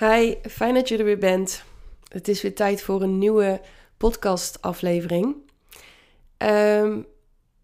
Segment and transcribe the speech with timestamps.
[0.00, 1.64] Hi, fijn dat je er weer bent.
[2.08, 3.60] Het is weer tijd voor een nieuwe
[3.96, 5.36] podcastaflevering.
[6.38, 7.06] Um,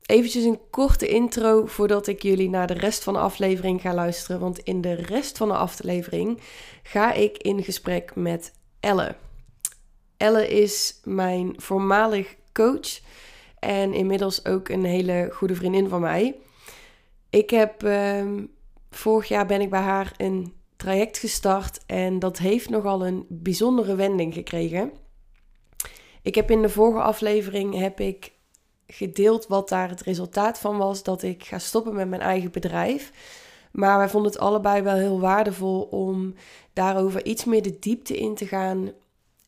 [0.07, 4.41] eventjes een korte intro voordat ik jullie naar de rest van de aflevering ga luisteren.
[4.41, 6.41] Want in de rest van de aflevering
[6.83, 9.17] ga ik in gesprek met Elle.
[10.17, 13.01] Elle is mijn voormalig coach
[13.59, 16.37] en inmiddels ook een hele goede vriendin van mij.
[17.31, 18.45] Ik heb ehm,
[18.91, 20.56] vorig jaar ben ik bij haar een
[20.87, 24.93] traject gestart en dat heeft nogal een bijzondere wending gekregen.
[26.23, 28.33] Ik heb in de vorige aflevering heb ik
[28.87, 33.13] gedeeld wat daar het resultaat van was dat ik ga stoppen met mijn eigen bedrijf.
[33.73, 36.35] Maar wij vonden het allebei wel heel waardevol om
[36.73, 38.91] daarover iets meer de diepte in te gaan.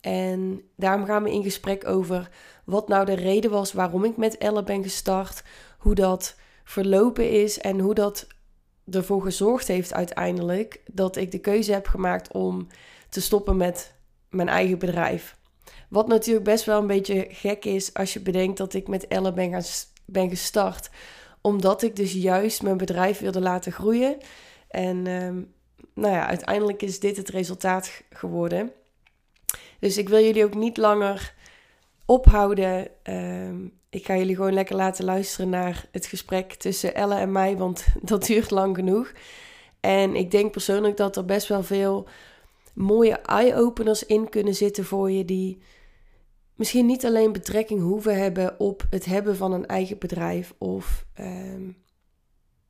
[0.00, 2.30] En daarom gaan we in gesprek over
[2.64, 5.42] wat nou de reden was waarom ik met Elle ben gestart,
[5.78, 8.26] hoe dat verlopen is en hoe dat
[8.90, 12.66] ervoor gezorgd heeft uiteindelijk dat ik de keuze heb gemaakt om
[13.08, 13.94] te stoppen met
[14.30, 15.36] mijn eigen bedrijf.
[15.88, 19.32] Wat natuurlijk best wel een beetje gek is als je bedenkt dat ik met Elle
[19.32, 19.64] ben,
[20.04, 20.90] ben gestart.
[21.40, 24.16] Omdat ik dus juist mijn bedrijf wilde laten groeien.
[24.68, 25.42] En ehm,
[25.94, 28.72] nou ja, uiteindelijk is dit het resultaat geworden.
[29.78, 31.34] Dus ik wil jullie ook niet langer
[32.04, 32.88] ophouden.
[33.02, 37.56] Ehm, ik ga jullie gewoon lekker laten luisteren naar het gesprek tussen Elle en mij,
[37.56, 39.12] want dat duurt lang genoeg.
[39.80, 42.08] En ik denk persoonlijk dat er best wel veel
[42.74, 45.58] mooie eye-openers in kunnen zitten voor je, die
[46.54, 51.70] misschien niet alleen betrekking hoeven hebben op het hebben van een eigen bedrijf of ehm,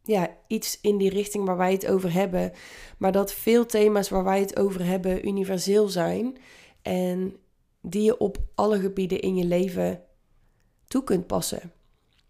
[0.02, 2.52] ja, iets in die richting waar wij het over hebben,
[2.98, 6.36] maar dat veel thema's waar wij het over hebben universeel zijn
[6.83, 7.36] en
[7.80, 10.02] die je op alle gebieden in je leven
[10.89, 11.72] toe kunt passen.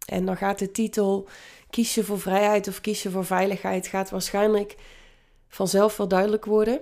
[0.06, 1.28] En dan gaat de titel
[1.70, 4.76] kies je voor vrijheid of kies je voor veiligheid gaat waarschijnlijk
[5.48, 6.80] vanzelf wel duidelijk worden.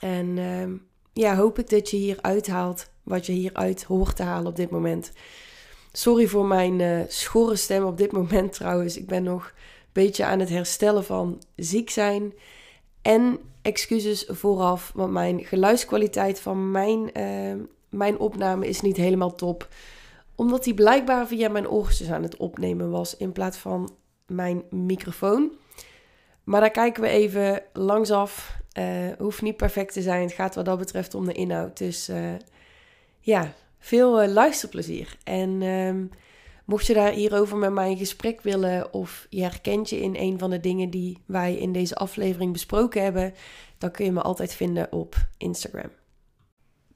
[0.00, 0.72] En uh,
[1.12, 4.70] ja, hoop ik dat je hier uithaalt wat je hieruit hoort te halen op dit
[4.70, 5.12] moment.
[5.92, 8.96] Sorry voor mijn uh, schorre stem op dit moment trouwens.
[8.96, 9.52] Ik ben nog een
[9.92, 12.32] beetje aan het herstellen van ziek zijn.
[13.02, 19.68] En excuses vooraf, want mijn geluidskwaliteit van mijn, uh, mijn opname is niet helemaal top.
[20.36, 23.94] Omdat die blijkbaar via mijn oortjes aan het opnemen was in plaats van
[24.26, 25.52] mijn microfoon.
[26.44, 28.56] Maar daar kijken we even langsaf.
[28.78, 28.84] Uh,
[29.18, 30.22] hoeft niet perfect te zijn.
[30.22, 31.78] Het gaat wat dat betreft om de inhoud.
[31.78, 32.34] Dus uh,
[33.20, 35.16] ja, veel uh, luisterplezier.
[35.24, 36.10] En um,
[36.64, 40.38] mocht je daar hierover met mij in gesprek willen of je herkent je in een
[40.38, 43.34] van de dingen die wij in deze aflevering besproken hebben,
[43.78, 45.90] dan kun je me altijd vinden op Instagram.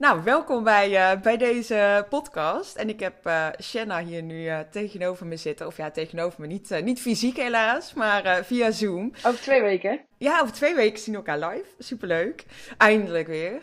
[0.00, 2.76] Nou, welkom bij, uh, bij deze podcast.
[2.76, 5.66] En ik heb uh, Shanna hier nu uh, tegenover me zitten.
[5.66, 6.46] Of ja, tegenover me.
[6.46, 9.12] Niet, niet fysiek helaas, maar via Zoom.
[9.26, 10.00] Over twee weken?
[10.18, 11.66] Ja, over twee weken zien we elkaar live.
[11.78, 12.44] Superleuk.
[12.76, 13.60] Eindelijk weer.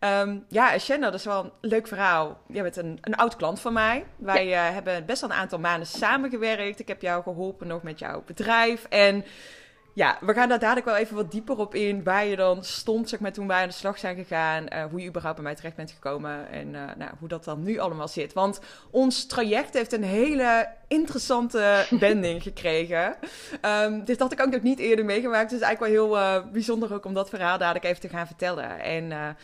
[0.00, 2.40] Um, ja, Shanna, dat is wel een leuk verhaal.
[2.48, 4.04] Jij bent een, een oud klant van mij.
[4.16, 4.62] Wij ja.
[4.62, 6.80] hebben best wel een aantal maanden samengewerkt.
[6.80, 8.86] Ik heb jou geholpen nog met jouw bedrijf.
[8.88, 9.24] En
[9.94, 12.02] ja, we gaan daar dadelijk wel even wat dieper op in.
[12.02, 14.66] Waar je dan stond, zeg maar, toen wij aan de slag zijn gegaan.
[14.72, 16.50] Uh, hoe je überhaupt bij mij terecht bent gekomen.
[16.50, 18.32] En uh, nou, hoe dat dan nu allemaal zit.
[18.32, 23.16] Want ons traject heeft een hele interessante wending gekregen.
[23.62, 25.50] Um, dit had ik ook nog niet eerder meegemaakt.
[25.50, 28.80] Dus eigenlijk wel heel uh, bijzonder ook om dat verhaal dadelijk even te gaan vertellen.
[28.80, 29.36] En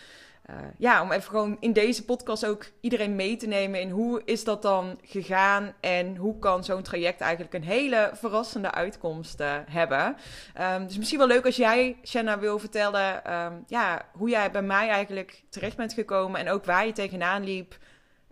[0.50, 4.22] uh, ja, om even gewoon in deze podcast ook iedereen mee te nemen in hoe
[4.24, 9.58] is dat dan gegaan en hoe kan zo'n traject eigenlijk een hele verrassende uitkomst uh,
[9.66, 10.16] hebben.
[10.60, 14.62] Um, dus misschien wel leuk als jij, Shanna, wil vertellen um, ja, hoe jij bij
[14.62, 17.72] mij eigenlijk terecht bent gekomen en ook waar je tegenaan liep.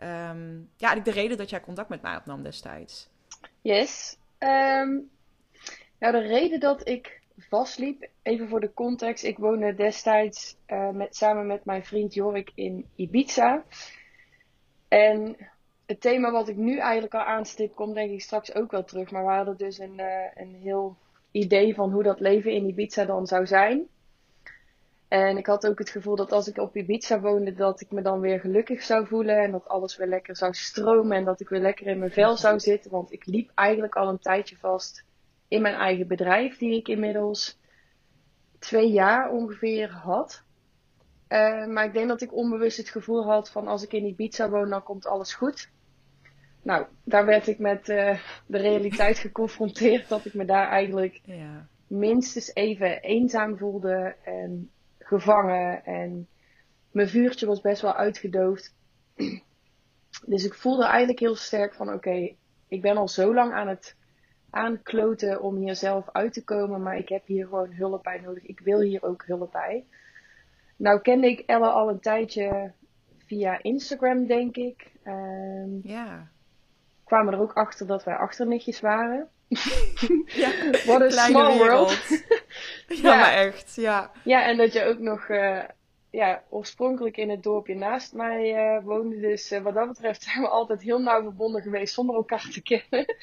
[0.03, 3.09] Um, ja, eigenlijk de reden dat jij contact met mij opnam destijds.
[3.61, 4.17] Yes.
[5.99, 8.09] nou, de reden dat ik vastliep.
[8.23, 9.25] Even voor de context.
[9.25, 13.65] Ik woonde destijds uh, met, samen met mijn vriend Jorik in Ibiza.
[14.89, 15.37] En
[15.87, 19.11] het thema wat ik nu eigenlijk al aanstip, komt denk ik straks ook wel terug.
[19.11, 20.97] Maar we hadden dus een, uh, een heel
[21.31, 23.87] idee van hoe dat leven in Ibiza dan zou zijn.
[25.09, 28.03] En ik had ook het gevoel dat als ik op Ibiza woonde, dat ik me
[28.03, 29.43] dan weer gelukkig zou voelen.
[29.43, 31.17] En dat alles weer lekker zou stromen.
[31.17, 32.91] En dat ik weer lekker in mijn vel zou zitten.
[32.91, 35.05] Want ik liep eigenlijk al een tijdje vast
[35.55, 37.59] in mijn eigen bedrijf, die ik inmiddels
[38.59, 40.43] twee jaar ongeveer had.
[41.29, 44.49] Uh, maar ik denk dat ik onbewust het gevoel had van als ik in Ibiza
[44.49, 45.71] woon, dan komt alles goed.
[46.63, 51.67] Nou, daar werd ik met uh, de realiteit geconfronteerd dat ik me daar eigenlijk ja.
[51.87, 55.85] minstens even eenzaam voelde en gevangen.
[55.85, 56.29] En
[56.91, 58.75] mijn vuurtje was best wel uitgedoofd.
[60.27, 62.37] Dus ik voelde eigenlijk heel sterk van oké, okay,
[62.69, 63.97] ik ben al zo lang aan het
[64.55, 66.83] aankloten om hier zelf uit te komen.
[66.83, 68.43] Maar ik heb hier gewoon hulp bij nodig.
[68.47, 69.85] Ik wil hier ook hulp bij.
[70.77, 72.73] Nou kende ik Elle al een tijdje
[73.27, 74.93] via Instagram, denk ik.
[75.07, 76.29] Um, ja.
[77.05, 79.29] Kwamen er ook achter dat wij achternichtjes waren.
[80.27, 80.51] ja,
[80.87, 81.99] What a small world.
[82.09, 84.11] ja, ja, maar echt, ja.
[84.25, 85.63] Ja, en dat je ook nog uh,
[86.11, 89.21] ja, oorspronkelijk in het dorpje naast mij uh, woonde.
[89.21, 92.63] Dus uh, wat dat betreft zijn we altijd heel nauw verbonden geweest zonder elkaar te
[92.63, 93.15] kennen.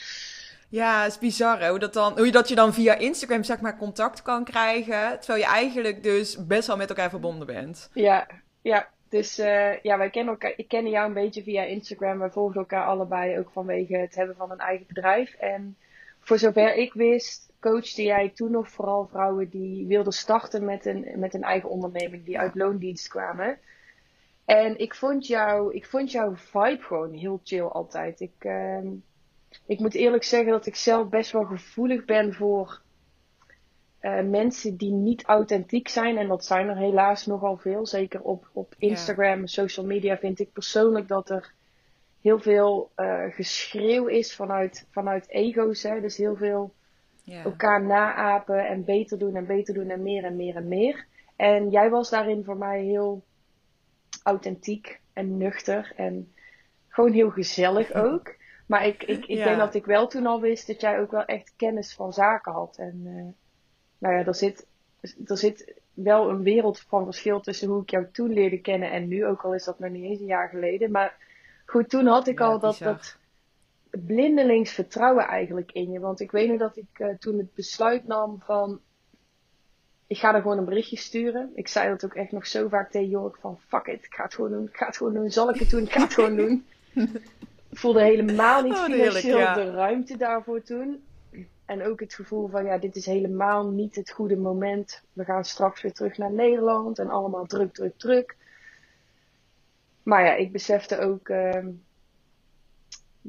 [0.71, 1.69] Ja, het is bizar hè?
[1.69, 5.19] Hoe, dat dan, hoe dat je dan via Instagram zeg maar contact kan krijgen.
[5.19, 7.89] Terwijl je eigenlijk dus best wel met elkaar verbonden bent.
[7.93, 8.27] Ja,
[8.61, 8.87] ja.
[9.09, 10.53] Dus uh, ja, wij kennen elkaar.
[10.55, 12.19] Ik ken jou een beetje via Instagram.
[12.19, 15.33] We volgen elkaar allebei ook vanwege het hebben van een eigen bedrijf.
[15.33, 15.77] En
[16.19, 21.07] voor zover ik wist, coachte jij toen nog vooral vrouwen die wilden starten met een,
[21.15, 23.57] met een eigen onderneming, die uit loondienst kwamen.
[24.45, 28.19] En ik vond, jou, ik vond jouw vibe gewoon heel chill altijd.
[28.19, 28.77] Ik, uh,
[29.65, 32.81] ik moet eerlijk zeggen dat ik zelf best wel gevoelig ben voor
[34.01, 36.17] uh, mensen die niet authentiek zijn.
[36.17, 37.85] En dat zijn er helaas nogal veel.
[37.85, 39.45] Zeker op, op Instagram, ja.
[39.45, 41.53] social media vind ik persoonlijk dat er
[42.21, 45.83] heel veel uh, geschreeuw is vanuit, vanuit ego's.
[45.83, 46.01] Hè?
[46.01, 46.73] Dus heel veel
[47.25, 51.05] elkaar naapen en beter doen en beter doen en meer en meer en meer.
[51.35, 53.23] En jij was daarin voor mij heel
[54.23, 56.33] authentiek en nuchter en
[56.87, 58.35] gewoon heel gezellig ook.
[58.71, 59.43] Maar ik, ik, ik ja.
[59.43, 62.51] denk dat ik wel toen al wist dat jij ook wel echt kennis van zaken
[62.51, 62.77] had.
[62.77, 63.23] En uh,
[63.97, 64.65] nou ja, er zit,
[65.25, 69.07] er zit wel een wereld van verschil tussen hoe ik jou toen leerde kennen en
[69.07, 69.25] nu.
[69.25, 70.91] Ook al is dat nog niet eens een jaar geleden.
[70.91, 71.15] Maar
[71.65, 73.17] goed, toen had ik ja, al dat, dat
[73.89, 75.99] blindelings vertrouwen eigenlijk in je.
[75.99, 78.79] Want ik weet nog dat ik uh, toen het besluit nam van...
[80.07, 81.51] Ik ga er gewoon een berichtje sturen.
[81.55, 83.59] Ik zei dat ook echt nog zo vaak tegen Jork van...
[83.67, 85.31] Fuck it, ik ga het gewoon doen, ik ga het gewoon doen.
[85.31, 86.65] Zal ik het doen, ik ga het gewoon doen.
[87.71, 89.53] Ik voelde helemaal niet Oh, financieel heerlijk, ja.
[89.53, 91.03] de ruimte daarvoor toen.
[91.65, 95.03] En ook het gevoel van, ja, dit is helemaal niet het goede moment.
[95.13, 98.35] We gaan straks weer terug naar Nederland en allemaal druk, druk, druk.
[100.03, 101.67] Maar ja, ik besefte ook, ehm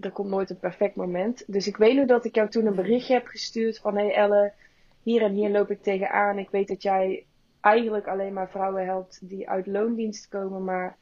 [0.01, 1.45] er komt nooit een perfect moment.
[1.47, 4.15] Dus ik weet nu dat ik jou toen een berichtje heb gestuurd van, hé hey
[4.15, 4.53] Elle,
[5.03, 6.39] hier en hier loop ik tegenaan.
[6.39, 7.27] Ik weet dat jij
[7.61, 10.97] eigenlijk alleen maar vrouwen helpt die uit loondienst komen, maar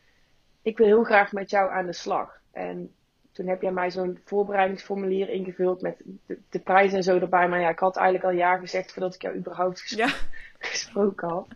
[0.63, 2.41] ik wil heel graag met jou aan de slag.
[2.53, 2.95] En
[3.33, 7.49] toen heb jij mij zo'n voorbereidingsformulier ingevuld met de, de prijs en zo erbij.
[7.49, 10.09] Maar ja, ik had eigenlijk al ja gezegd voordat ik jou überhaupt Ja,
[10.59, 11.47] gesproken had.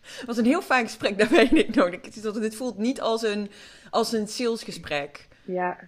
[0.00, 1.74] het was een heel fijn gesprek, dat weet ik
[2.22, 3.50] dat- Dit voelt niet als een,
[3.90, 5.28] als een salesgesprek.
[5.44, 5.78] Ja,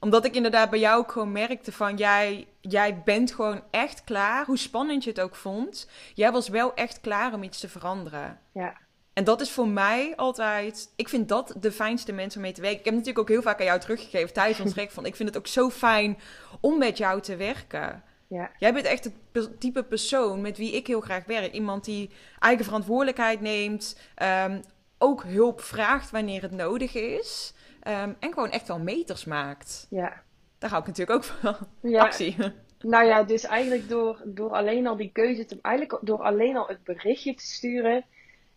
[0.00, 1.96] Omdat ik inderdaad bij jou ook gewoon merkte van...
[1.96, 5.88] Jij, jij bent gewoon echt klaar, hoe spannend je het ook vond.
[6.14, 8.38] Jij was wel echt klaar om iets te veranderen.
[8.52, 8.76] ja,
[9.12, 10.92] En dat is voor mij altijd...
[10.96, 12.78] Ik vind dat de fijnste mensen om mee te werken.
[12.78, 15.06] Ik heb natuurlijk ook heel vaak aan jou teruggegeven tijdens ons gesprek van...
[15.06, 16.18] Ik vind het ook zo fijn
[16.60, 18.02] om met jou te werken.
[18.26, 21.52] ja, Jij bent echt het pe- type persoon met wie ik heel graag werk.
[21.52, 23.98] Iemand die eigen verantwoordelijkheid neemt.
[24.14, 24.60] ehm,
[24.98, 27.54] ook hulp vraagt wanneer het nodig is.
[27.82, 29.86] ehm, en gewoon echt wel meters maakt.
[29.90, 30.22] ja.
[30.58, 31.56] Daar hou ik natuurlijk ook van.
[31.90, 32.36] Ja, Actie.
[32.80, 36.66] nou ja, dus eigenlijk door, door alleen al die keuze te, eigenlijk door alleen al
[36.66, 38.04] het berichtje te sturen,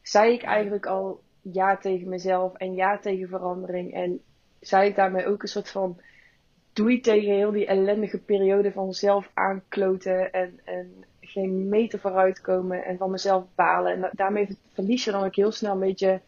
[0.07, 3.93] zei ik eigenlijk al ja tegen mezelf en ja tegen verandering.
[3.93, 4.21] En
[4.59, 5.99] zei ik daarmee ook een soort van
[6.73, 12.97] doei tegen heel die ellendige periode van zelf aankloten en, en geen meter vooruitkomen en
[12.97, 13.91] van mezelf balen.
[13.91, 16.21] En da- daarmee verlies je dan ook heel snel een beetje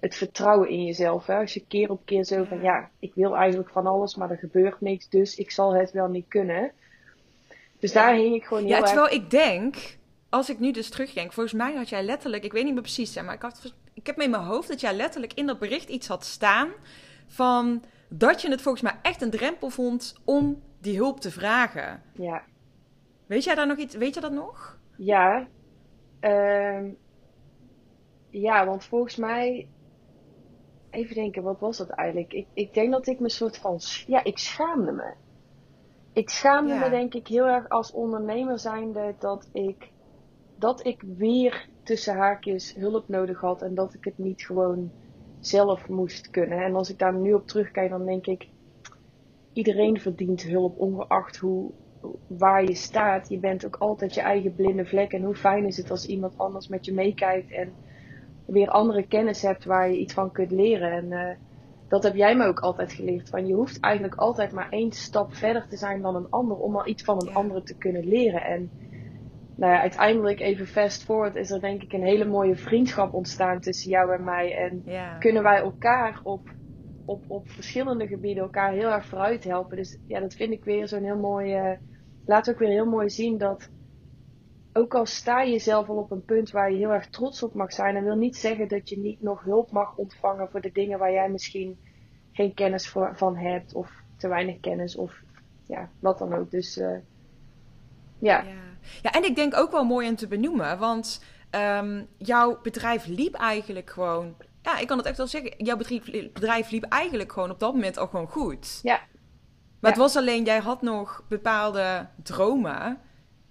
[0.00, 1.26] het vertrouwen in jezelf.
[1.26, 1.36] Hè?
[1.36, 4.38] Als je keer op keer zo van ja, ik wil eigenlijk van alles, maar er
[4.38, 6.70] gebeurt niks, dus ik zal het wel niet kunnen.
[7.78, 9.76] Dus daar hing ik gewoon heel Ja, erg terwijl ik denk,
[10.30, 13.14] als ik nu dus terugdenk, volgens mij had jij letterlijk, ik weet niet meer precies,
[13.14, 15.88] hè, maar ik, had, ik heb in mijn hoofd dat jij letterlijk in dat bericht
[15.88, 16.68] iets had staan
[17.26, 22.02] van dat je het volgens mij echt een drempel vond om die hulp te vragen.
[22.12, 22.42] Ja,
[23.26, 24.78] Weet jij daar nog iets, weet je dat nog?
[24.96, 25.48] ja.
[26.20, 26.90] Ehm,
[28.30, 29.68] ja, want volgens mij.
[30.90, 32.32] Even denken, wat was dat eigenlijk?
[32.32, 33.80] Ik, ik denk dat ik me soort van.
[34.06, 35.14] Ja, ik schaamde me.
[36.12, 36.78] Ik schaamde Ja.
[36.78, 39.90] me, denk ik, heel erg als ondernemer zijnde dat ik.
[40.58, 44.90] Dat ik weer tussen haakjes hulp nodig had en dat ik het niet gewoon
[45.40, 46.64] zelf moest kunnen.
[46.64, 48.48] En als ik daar nu op terugkijk, dan denk ik.
[49.52, 51.70] Iedereen verdient hulp, ongeacht hoe,
[52.26, 53.28] waar je staat.
[53.28, 55.12] Je bent ook altijd je eigen blinde vlek.
[55.12, 57.72] En hoe fijn is het als iemand anders met je meekijkt en
[58.46, 60.92] weer andere kennis hebt waar je iets van kunt leren.
[60.92, 61.36] En eh,
[61.88, 63.28] dat heb jij me ook altijd geleerd.
[63.28, 66.76] Van je hoeft eigenlijk altijd maar één stap verder te zijn dan een ander om
[66.76, 67.34] al iets van een Ja.
[67.34, 68.42] andere te kunnen leren.
[68.42, 68.70] En
[69.58, 73.60] nou ja, uiteindelijk even fast forward is er denk ik een hele mooie vriendschap ontstaan
[73.60, 74.54] tussen jou en mij.
[74.56, 75.18] En Ja.
[75.18, 76.54] kunnen wij elkaar op,
[77.04, 79.76] op, op verschillende gebieden elkaar heel erg vooruit helpen.
[79.76, 81.54] Dus ja, dat vind ik weer zo'n heel mooi.
[81.54, 81.76] eh,
[82.24, 83.70] laat ook weer heel mooi zien dat
[84.72, 87.54] ook al sta je zelf al op een punt waar je heel erg trots op
[87.54, 90.72] mag zijn, dat wil niet zeggen dat je niet nog hulp mag ontvangen voor de
[90.72, 91.78] dingen waar jij misschien
[92.32, 95.22] geen kennis voor, van hebt, of te weinig kennis, of
[95.66, 96.50] ja, wat dan ook.
[96.50, 96.98] Dus uh,
[98.18, 98.42] ja.
[98.42, 98.67] ja.
[99.02, 103.34] Ja, en ik denk ook wel mooi om te benoemen, want um, jouw bedrijf liep
[103.34, 104.34] eigenlijk gewoon.
[104.62, 105.54] Ja, ik kan het echt wel zeggen.
[105.56, 108.80] Jouw bedrijf, bedrijf liep eigenlijk gewoon op dat moment al gewoon goed.
[108.82, 109.00] Ja.
[109.80, 113.00] Maar het was alleen, jij had nog bepaalde dromen.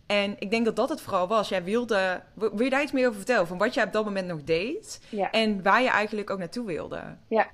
[0.08, 1.50] En ik denk dat dat het vooral was.
[1.50, 2.24] Jij wilde.
[2.34, 3.48] Wil je daar iets meer over vertellen?
[3.48, 5.01] Van wat jij op dat moment nog deed.
[5.10, 5.32] Ja.
[5.32, 7.17] En waar je eigenlijk ook naartoe wilde.
[7.27, 7.48] Ja.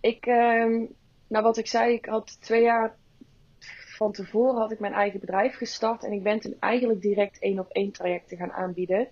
[0.00, 0.94] Ik, um,
[1.28, 2.96] nou wat ik zei, ik had twee jaar
[3.96, 6.04] van tevoren had ik mijn eigen bedrijf gestart.
[6.04, 9.08] En ik ben toen eigenlijk direct één op één trajecten gaan aanbieden.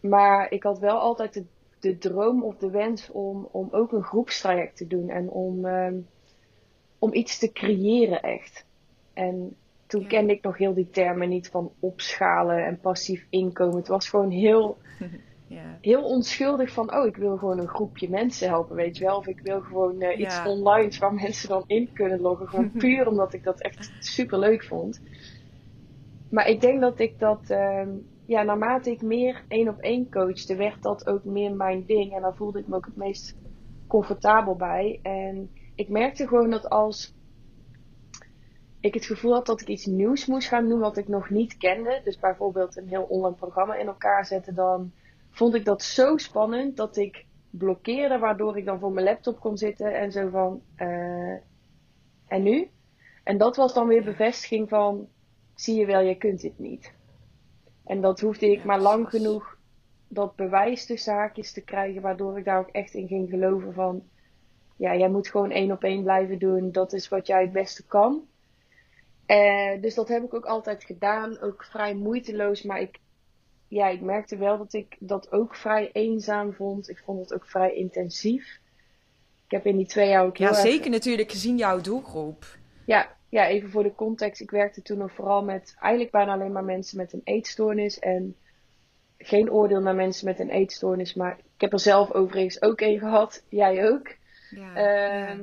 [0.00, 1.44] Maar ik had wel altijd de,
[1.80, 5.08] de droom of de wens om, om ook een groepstraject te doen.
[5.08, 6.06] En om, um,
[6.98, 8.64] om iets te creëren echt.
[9.12, 10.06] En toen ja.
[10.06, 13.76] kende ik nog heel die termen niet van opschalen en passief inkomen.
[13.76, 14.78] Het was gewoon heel,
[15.46, 15.78] ja.
[15.80, 19.16] heel onschuldig van, oh, ik wil gewoon een groepje mensen helpen, weet je wel.
[19.16, 20.48] Of ik wil gewoon uh, iets ja.
[20.48, 22.48] online waar mensen dan in kunnen loggen.
[22.48, 25.00] Gewoon puur omdat ik dat echt super leuk vond.
[26.30, 27.86] Maar ik denk dat ik dat, uh,
[28.26, 32.14] ja, naarmate ik meer één op één coachte, werd dat ook meer mijn ding.
[32.14, 33.36] En daar voelde ik me ook het meest
[33.86, 34.98] comfortabel bij.
[35.02, 37.14] En ik merkte gewoon dat als
[38.80, 41.56] ik het gevoel had dat ik iets nieuws moest gaan doen wat ik nog niet
[41.56, 42.00] kende.
[42.04, 44.54] Dus bijvoorbeeld een heel online programma in elkaar zetten.
[44.54, 44.92] Dan
[45.36, 48.18] vond ik dat zo spannend dat ik blokkeerde.
[48.18, 50.62] Waardoor ik dan voor mijn laptop kon zitten en zo van.
[50.78, 51.36] Uh,
[52.26, 52.70] en nu?
[53.24, 55.08] En dat was dan weer bevestiging van.
[55.54, 56.92] Zie je wel, je kunt dit niet.
[57.84, 59.58] En dat hoefde ik maar lang genoeg
[60.08, 62.02] dat bewijs de zaakjes te krijgen.
[62.02, 64.02] Waardoor ik daar ook echt in ging geloven van.
[64.76, 66.72] Ja, jij moet gewoon één op één blijven doen.
[66.72, 68.22] Dat is wat jij het beste kan.
[69.26, 71.40] Uh, dus dat heb ik ook altijd gedaan.
[71.40, 72.62] Ook vrij moeiteloos.
[72.62, 73.00] Maar ik,
[73.68, 76.88] ja, ik merkte wel dat ik dat ook vrij eenzaam vond.
[76.88, 78.60] Ik vond het ook vrij intensief.
[79.44, 80.88] Ik heb in die twee jaar ook Ja, zeker erg...
[80.88, 82.58] natuurlijk gezien jouw doelgroep.
[82.84, 84.40] Ja, ja, even voor de context.
[84.40, 87.98] Ik werkte toen nog vooral met eigenlijk bijna alleen maar mensen met een eetstoornis.
[87.98, 88.36] En
[89.18, 91.14] geen oordeel naar mensen met een eetstoornis.
[91.14, 93.44] Maar ik heb er zelf overigens ook een gehad.
[93.48, 94.14] Jij ook.
[94.50, 95.36] Ja, uh, ja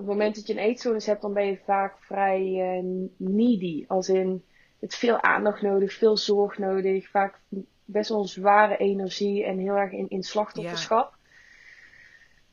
[0.00, 2.84] op het moment dat je een eetstoornis hebt, dan ben je vaak vrij uh,
[3.16, 3.84] needy.
[3.88, 4.44] Als in,
[4.80, 7.08] het veel aandacht nodig, veel zorg nodig.
[7.08, 7.40] Vaak
[7.84, 11.10] best wel zware energie en heel erg in, in slachtofferschap.
[11.10, 11.18] Ja.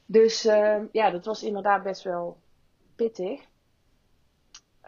[0.05, 2.37] Dus uh, ja, dat was inderdaad best wel
[2.95, 3.41] pittig.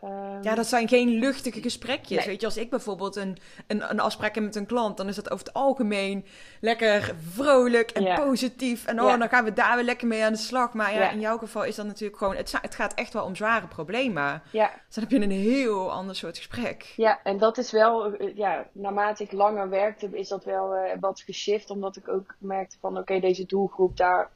[0.04, 2.18] Um, ja, dat zijn geen luchtige gesprekjes.
[2.18, 2.28] Nee.
[2.28, 3.38] Weet je, als ik bijvoorbeeld een,
[3.68, 6.26] een, een afspraak heb met een klant, dan is dat over het algemeen
[6.62, 8.16] lekker vrolijk en ja.
[8.16, 8.86] positief.
[8.86, 9.18] En oh, ja.
[9.18, 10.74] dan gaan we daar weer lekker mee aan de slag.
[10.74, 13.26] Maar ja, ja, in jouw geval is dat natuurlijk gewoon, het, het gaat echt wel
[13.26, 14.42] om zware problemen.
[14.52, 14.72] Ja.
[14.86, 16.94] Dus dan heb je een heel ander soort gesprek.
[16.96, 21.22] Ja, en dat is wel, ja, naarmate ik langer werkte, is dat wel uh, wat
[21.22, 21.70] geshift.
[21.70, 24.30] Omdat ik ook merkte van, oké, okay, deze doelgroep, daar,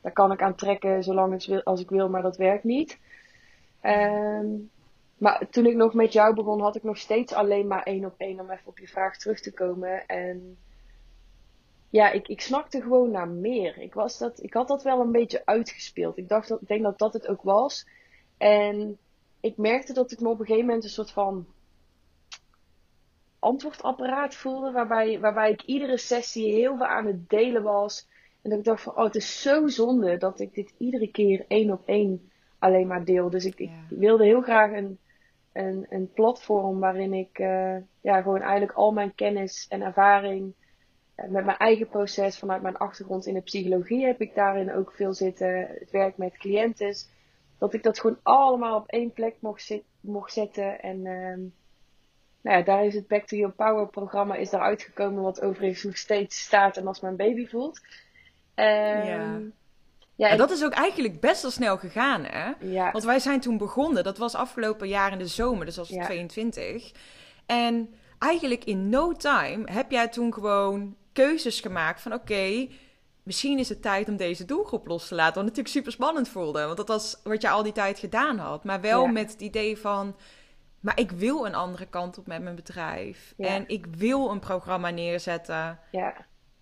[0.00, 2.98] daar kan ik aan trekken zolang ik, als ik wil, maar dat werkt niet.
[3.82, 4.70] Um,
[5.20, 8.14] maar toen ik nog met jou begon, had ik nog steeds alleen maar één op
[8.16, 10.06] één om even op je vraag terug te komen.
[10.06, 10.58] En
[11.90, 13.78] ja, ik, ik snakte gewoon naar meer.
[13.78, 16.16] Ik, was dat, ik had dat wel een beetje uitgespeeld.
[16.18, 17.86] Ik dacht dat, ik denk dat dat het ook was.
[18.38, 18.98] En
[19.40, 21.46] ik merkte dat ik me op een gegeven moment een soort van
[23.38, 24.70] antwoordapparaat voelde.
[24.72, 28.08] Waarbij, waarbij ik iedere sessie heel veel aan het delen was.
[28.42, 31.44] En dat ik dacht van, oh, het is zo zonde dat ik dit iedere keer
[31.48, 33.30] één op één alleen maar deel.
[33.30, 33.84] Dus ik, ja.
[33.90, 34.98] ik wilde heel graag een,
[35.52, 40.54] een, een platform waarin ik uh, ja, gewoon eigenlijk al mijn kennis en ervaring
[41.16, 44.92] uh, met mijn eigen proces vanuit mijn achtergrond in de psychologie heb ik daarin ook
[44.92, 45.66] veel zitten.
[45.78, 46.94] Het werk met cliënten.
[47.58, 50.80] Dat ik dat gewoon allemaal op één plek mocht, zit, mocht zetten.
[50.80, 51.36] En uh,
[52.40, 55.22] nou ja, daar is het Back to Your Power programma is daar uitgekomen.
[55.22, 57.80] Wat overigens nog steeds staat en als mijn baby voelt.
[58.54, 59.40] ja.
[60.20, 62.52] Ja, en dat is ook eigenlijk best wel snel gegaan, hè?
[62.60, 62.90] Ja.
[62.90, 66.04] Want wij zijn toen begonnen, dat was afgelopen jaar in de zomer, dus Ja.
[66.04, 66.92] 22.
[67.46, 72.68] En eigenlijk in no time heb jij toen gewoon keuzes gemaakt van oké,
[73.22, 75.34] misschien is het tijd om deze doelgroep los te laten.
[75.34, 78.64] Wat natuurlijk super spannend voelde, want dat was wat je al die tijd gedaan had.
[78.64, 79.10] Maar wel Ja.
[79.10, 80.16] met het idee van,
[80.80, 83.34] maar ik wil een andere kant op met mijn bedrijf.
[83.38, 85.78] En ik wil een programma neerzetten.
[85.90, 86.14] Ja.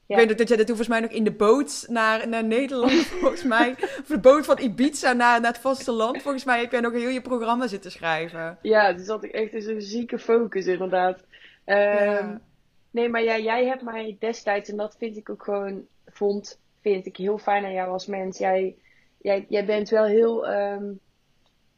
[0.08, 2.92] Ik weet dat jij dat toen volgens mij nog in de boot naar, naar Nederland,
[3.20, 3.70] volgens mij.
[3.80, 6.22] Of de boot van Ibiza naar, naar het vasteland.
[6.22, 8.58] Volgens mij heb jij nog heel je programma zitten schrijven.
[8.62, 11.24] Ja, dus had ik echt in zo'n zieke focus inderdaad.
[11.64, 12.40] Ehm, Ja.
[12.90, 17.06] Nee, maar ja, jij hebt mij destijds, en dat vind ik ook gewoon, vond, vind
[17.06, 18.38] ik heel fijn aan jou als mens.
[18.38, 18.76] Jij,
[19.18, 20.84] jij, jij bent wel heel, ehm,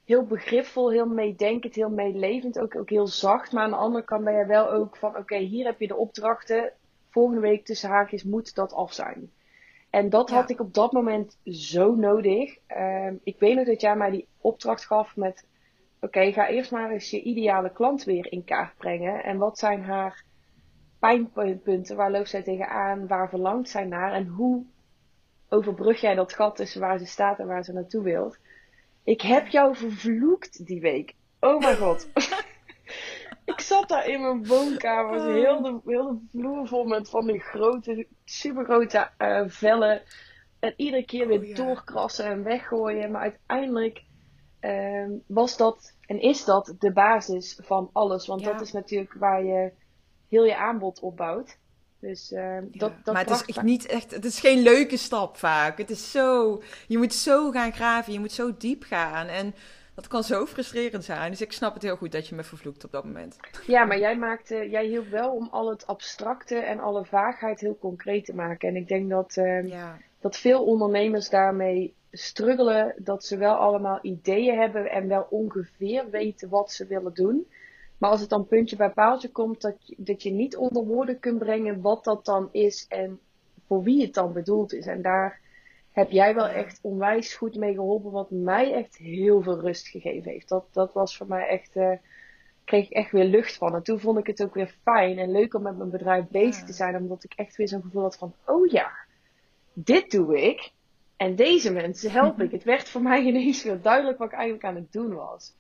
[0.05, 3.53] heel begripvol, heel meedenkend, heel meelevend, ook, ook heel zacht.
[3.53, 5.97] Maar aan de andere kant ben je wel ook van, oké, hier heb je de
[5.97, 6.73] opdrachten.
[7.11, 9.31] Volgende week tussen haakjes moet dat af zijn.
[9.91, 12.57] En dat had ik op dat moment zo nodig.
[12.67, 15.47] Ehm, ik weet nog dat jij mij die opdracht gaf met,
[16.01, 19.25] oké, ga eerst maar eens je ideale klant weer in kaart brengen.
[19.25, 20.25] En wat zijn haar
[20.99, 21.97] pijnpunten?
[21.97, 23.07] Waar loopt zij tegenaan?
[23.07, 24.13] Waar verlangt zij naar?
[24.13, 24.65] En hoe
[25.49, 28.39] overbrug jij dat gat tussen waar ze staat en waar ze naartoe wilt?
[29.05, 31.15] Ik heb jou vervloekt die week.
[31.41, 32.09] Oh mijn god.
[33.55, 35.19] ik zat daar in mijn woonkamer.
[35.19, 35.33] Oh.
[35.33, 40.03] Heel, de, heel de vloer vol met van die grote, supergrote uh, vellen.
[40.59, 43.11] En iedere keer weer oh, doorkrassen en weggooien.
[43.11, 44.03] Maar uiteindelijk
[44.61, 48.27] uh, was dat en is dat de basis van alles.
[48.27, 49.73] Want dat is natuurlijk waar je
[50.29, 51.59] heel je aanbod opbouwt.
[52.01, 55.79] Dus uh, dat, dat Maar het is niet echt, het is geen leuke stap vaak.
[55.79, 59.27] Het is zo, je moet zo gaan graven, je moet zo diep gaan.
[59.27, 59.55] En
[60.01, 61.31] dat kan zo frustrerend zijn.
[61.31, 63.37] Dus ik snap het heel goed dat je me vervloekt op dat moment.
[63.67, 67.79] Ja, maar jij, maakte, jij hielp wel om al het abstracte en alle vaagheid heel
[67.79, 68.69] concreet te maken.
[68.69, 72.95] En ik denk dat, uh, dat veel ondernemers daarmee struggelen.
[72.97, 77.47] Dat ze wel allemaal ideeën hebben en wel ongeveer weten wat ze willen doen.
[77.99, 81.19] Maar als het dan puntje bij paaltje komt, dat je, dat je niet onder woorden
[81.19, 83.19] kunt brengen wat dat dan is en
[83.67, 84.87] voor wie het dan bedoeld is.
[84.87, 85.41] En daar
[86.01, 90.31] heb jij wel echt onwijs goed mee geholpen, wat mij echt heel veel rust gegeven
[90.31, 90.49] heeft.
[90.49, 91.93] Dat, dat was voor mij echt, uh,
[92.65, 93.75] kreeg ik echt weer lucht van.
[93.75, 96.65] En toen vond ik het ook weer fijn en leuk om met mijn bedrijf bezig
[96.65, 98.93] te zijn, omdat ik echt weer zo'n gevoel had van, oh ja,
[99.73, 100.73] dit doe ik.
[101.17, 102.51] En deze mensen help ik.
[102.51, 105.55] Het werd voor mij ineens weer duidelijk wat ik eigenlijk aan het doen was.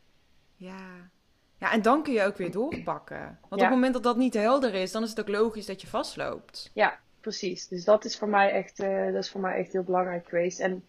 [0.57, 1.11] Ja,
[1.59, 3.39] ja, en dan kun je ook weer doorpakken.
[3.41, 5.81] Want op het moment dat dat niet helder is, dan is het ook logisch dat
[5.81, 6.71] je vastloopt.
[6.75, 7.69] Ja, precies.
[7.69, 10.61] Dus dat is voor mij echt, uh, dat is voor mij echt heel belangrijk geweest.
[10.61, 10.85] En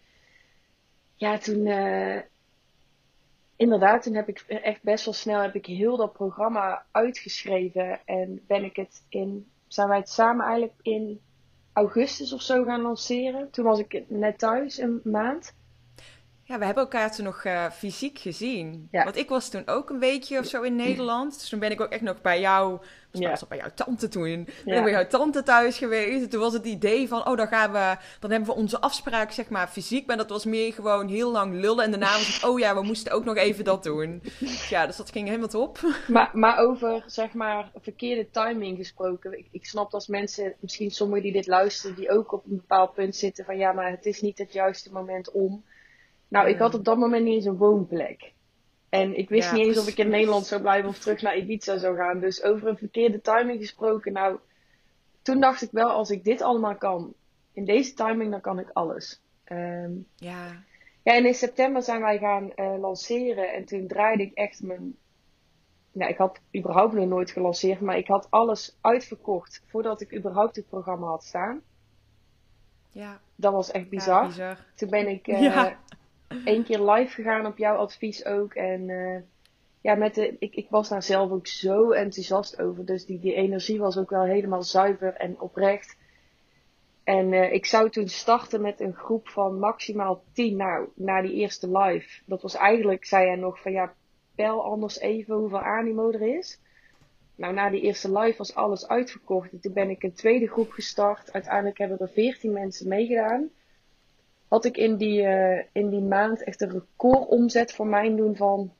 [1.14, 2.20] ja, toen, uh,
[3.56, 8.00] inderdaad, toen heb ik echt best wel snel heb ik heel dat programma uitgeschreven.
[8.04, 11.20] En ben ik het in, zijn wij het samen eigenlijk in
[11.72, 13.50] augustus of zo gaan lanceren.
[13.50, 15.54] Toen was ik net thuis, een maand.
[16.52, 18.88] Ja, we hebben elkaar toen nog uh, fysiek gezien.
[18.90, 19.04] Ja.
[19.04, 21.40] Want ik was toen ook een weekje of zo in Nederland.
[21.40, 23.30] Dus toen ben ik ook echt nog bij jou, ja.
[23.30, 24.28] was bij jouw tante toen.
[24.30, 24.64] Ja.
[24.64, 26.30] Ben ik bij jouw tante thuis geweest.
[26.30, 29.48] toen was het idee van, oh, dan gaan we, dan hebben we onze afspraak, zeg
[29.48, 30.06] maar, fysiek.
[30.06, 31.84] Maar dat was meer gewoon heel lang lullen.
[31.84, 34.22] En daarna was het, oh ja, we moesten ook nog even dat doen.
[34.68, 35.80] Ja, dus dat ging helemaal top.
[36.08, 39.38] Maar, maar over, zeg maar, verkeerde timing gesproken.
[39.38, 42.94] Ik, ik snap als mensen, misschien sommigen die dit luisteren, die ook op een bepaald
[42.94, 45.64] punt zitten van, ja, maar het is niet het juiste moment om
[46.32, 48.32] nou, ik had op dat moment niet eens een woonplek.
[48.88, 51.78] En ik wist niet eens of ik in Nederland zou blijven of terug naar Ibiza
[51.78, 52.20] zou gaan.
[52.20, 54.12] Dus over een verkeerde timing gesproken.
[54.12, 54.38] Nou,
[55.22, 57.14] toen dacht ik wel, als ik dit allemaal kan,
[57.52, 59.20] in deze timing, dan kan ik alles.
[59.48, 60.62] Um, ja.
[61.02, 63.52] Ja, en in september zijn wij gaan uh, lanceren.
[63.52, 64.96] En toen draaide ik echt mijn.
[65.92, 70.56] Nou, ik had überhaupt nog nooit gelanceerd, maar ik had alles uitverkocht voordat ik überhaupt
[70.56, 71.60] het programma had staan.
[72.90, 73.20] Ja.
[73.34, 74.22] Dat was echt bizar.
[74.22, 74.58] Ja, bizar.
[74.74, 75.78] Toen ben ik uh, ja
[76.44, 78.54] één keer live gegaan op jouw advies ook.
[78.54, 79.20] En uh,
[79.80, 82.84] ja, met de, ik, ik was daar zelf ook zo enthousiast over.
[82.86, 85.96] Dus die, die energie was ook wel helemaal zuiver en oprecht.
[87.04, 90.56] En uh, ik zou toen starten met een groep van maximaal tien.
[90.56, 92.22] Nou, na die eerste live.
[92.26, 93.94] Dat was eigenlijk, zei hij nog van ja,
[94.34, 96.60] pel anders even hoeveel animo er is.
[97.34, 99.52] Nou, na die eerste live was alles uitverkocht.
[99.52, 101.32] En toen ben ik een tweede groep gestart.
[101.32, 103.50] Uiteindelijk hebben er veertien mensen meegedaan
[104.52, 108.72] had ik in die, uh, in die maand echt een recordomzet voor mijn doen van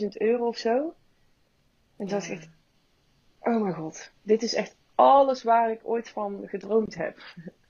[0.00, 0.94] 12.000 euro of zo.
[1.96, 2.48] En toen dacht ik echt,
[3.40, 7.18] oh mijn god, dit is echt alles waar ik ooit van gedroomd heb.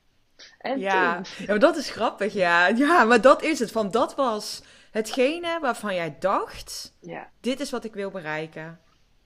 [0.59, 1.23] en ja.
[1.39, 2.67] ja, maar dat is grappig, ja.
[2.67, 3.73] Ja, maar dat is het.
[3.73, 7.31] Van dat was hetgene waarvan jij dacht, ja.
[7.41, 8.81] dit is wat ik wil bereiken.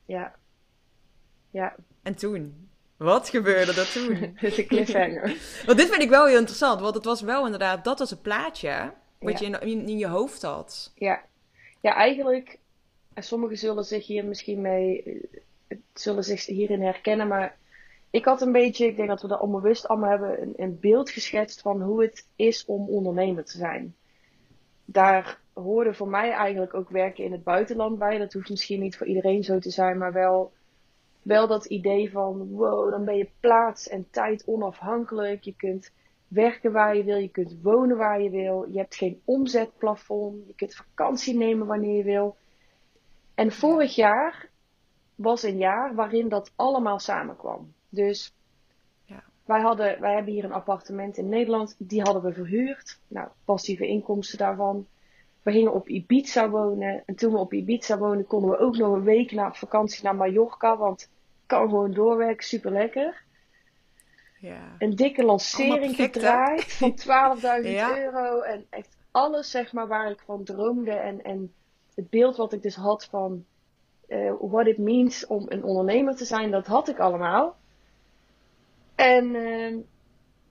[0.04, 0.34] Ja.
[1.50, 1.74] Ja.
[2.02, 2.70] En toen?
[2.98, 4.18] Wat gebeurde er toen?
[4.40, 5.36] dit is een cliffhanger.
[5.66, 8.20] want dit vind ik wel heel interessant, want het was wel inderdaad, dat was een
[8.20, 10.92] plaatje wat je in, in, je hoofd had.
[10.94, 11.22] Ja,
[11.80, 12.58] ja eigenlijk,
[13.14, 15.02] en sommigen zullen zich hier misschien mee,
[15.68, 17.56] eh, zullen zich hierin herkennen, maar
[18.10, 21.10] ik had een beetje, ik denk dat we dat onbewust allemaal hebben, een, een beeld
[21.10, 23.94] geschetst van hoe het is om ondernemer te zijn.
[24.84, 28.18] Daar hoorde voor mij eigenlijk ook werken in het buitenland bij.
[28.18, 30.52] Dat hoeft misschien niet voor iedereen zo te zijn, maar wel
[31.28, 35.44] wel dat idee van wow, dan ben je plaats en tijd onafhankelijk.
[35.44, 35.92] Je kunt
[36.28, 38.66] werken waar je wil, je kunt wonen waar je wil.
[38.70, 40.46] Je hebt geen omzetplafond.
[40.46, 42.36] Je kunt vakantie nemen wanneer je wil.
[43.34, 44.48] En vorig jaar
[45.14, 47.72] was een jaar waarin dat allemaal samenkwam.
[47.88, 48.34] Dus
[49.04, 49.22] ja.
[49.44, 51.74] wij, hadden, wij hebben hier een appartement in Nederland.
[51.78, 53.00] Die hadden we verhuurd.
[53.08, 54.86] Nou, passieve inkomsten daarvan.
[55.42, 57.02] We gingen op Ibiza wonen.
[57.06, 60.16] En toen we op Ibiza woonden, konden we ook nog een week na vakantie naar
[60.16, 60.76] Mallorca.
[60.76, 61.08] Want
[61.48, 63.22] kan gewoon doorwerken, super lekker.
[64.40, 64.74] Ja.
[64.78, 66.98] Een dikke lancering gedraaid van
[67.62, 68.40] 12.000 euro.
[68.40, 70.92] En echt alles zeg maar waar ik van droomde.
[70.92, 71.52] En, en
[71.94, 73.44] het beeld wat ik dus had van
[74.08, 77.56] uh, what it means om een ondernemer te zijn, dat had ik allemaal.
[78.94, 79.76] En uh,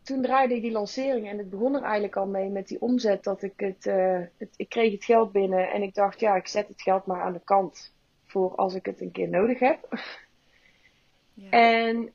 [0.01, 3.23] toen draaide ik die lancering en het begon er eigenlijk al mee met die omzet
[3.23, 6.47] dat ik het, uh, het, ik kreeg het geld binnen en ik dacht ja, ik
[6.47, 7.93] zet het geld maar aan de kant
[8.25, 9.87] voor als ik het een keer nodig heb.
[11.49, 12.13] En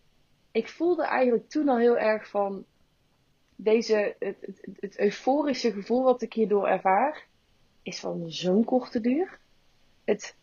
[0.53, 2.65] ik voelde eigenlijk toen al heel erg van
[3.57, 7.27] deze, het, het, het euforische gevoel wat ik hierdoor ervaar,
[7.83, 9.39] is van zo'n korte duur.
[10.05, 10.37] Het,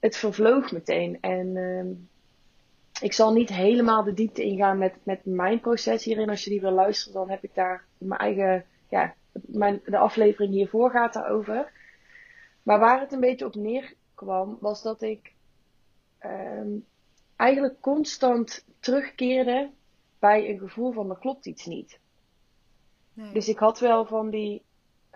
[0.00, 1.18] het vervloog meteen.
[1.20, 1.84] En uh,
[3.00, 6.30] ik zal niet helemaal de diepte ingaan met, met mijn proces hierin.
[6.30, 10.52] Als je die wil luisteren, dan heb ik daar mijn eigen, ja, mijn, de aflevering
[10.52, 11.72] hiervoor gaat daarover.
[12.62, 15.32] Maar waar het een beetje op neerkwam, was dat ik
[16.24, 16.84] um,
[17.42, 19.70] eigenlijk constant terugkeerde
[20.18, 21.98] bij een gevoel van er klopt iets niet.
[23.12, 23.32] Nee.
[23.32, 24.62] Dus ik had wel van die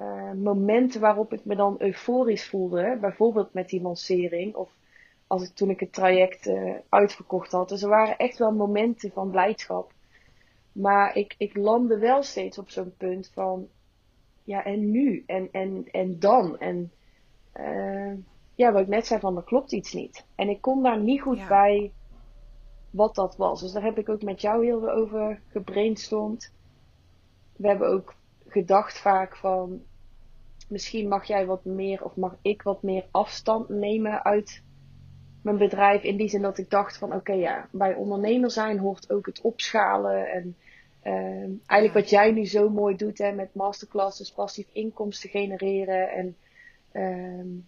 [0.01, 2.99] uh, momenten waarop ik me dan euforisch voelde.
[3.01, 4.71] Bijvoorbeeld met die lancering of
[5.27, 7.69] als ik, toen ik het traject uh, uitverkocht had.
[7.69, 9.93] Dus er waren echt wel momenten van blijdschap.
[10.73, 13.69] Maar ik, ik landde wel steeds op zo'n punt van,
[14.45, 15.23] ja en nu?
[15.27, 16.59] En, en, en dan?
[16.59, 16.93] En
[17.61, 18.13] uh,
[18.55, 20.25] ja, wat ik net zei van, er klopt iets niet.
[20.35, 21.49] En ik kon daar niet goed ja.
[21.49, 21.93] bij
[22.91, 23.61] wat dat was.
[23.61, 26.53] Dus daar heb ik ook met jou heel veel over gebrainstormd.
[27.57, 28.15] We hebben ook
[28.47, 29.83] gedacht vaak van
[30.69, 34.63] misschien mag jij wat meer of mag ik wat meer afstand nemen uit
[35.43, 36.03] mijn bedrijf.
[36.03, 39.27] In die zin dat ik dacht van oké okay, ja, bij ondernemer zijn hoort ook
[39.27, 40.31] het opschalen.
[40.31, 40.57] En
[41.05, 46.11] uh, eigenlijk wat jij nu zo mooi doet hè, met masterclasses, passief inkomsten genereren.
[46.11, 46.37] En
[46.93, 47.63] uh,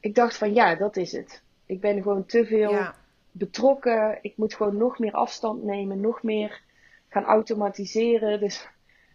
[0.00, 1.42] ik dacht van ja, dat is het.
[1.66, 2.94] Ik ben gewoon te veel ja.
[3.38, 4.18] Betrokken.
[4.22, 6.62] Ik moet gewoon nog meer afstand nemen, nog meer
[7.08, 8.40] gaan automatiseren.
[8.40, 8.68] Dus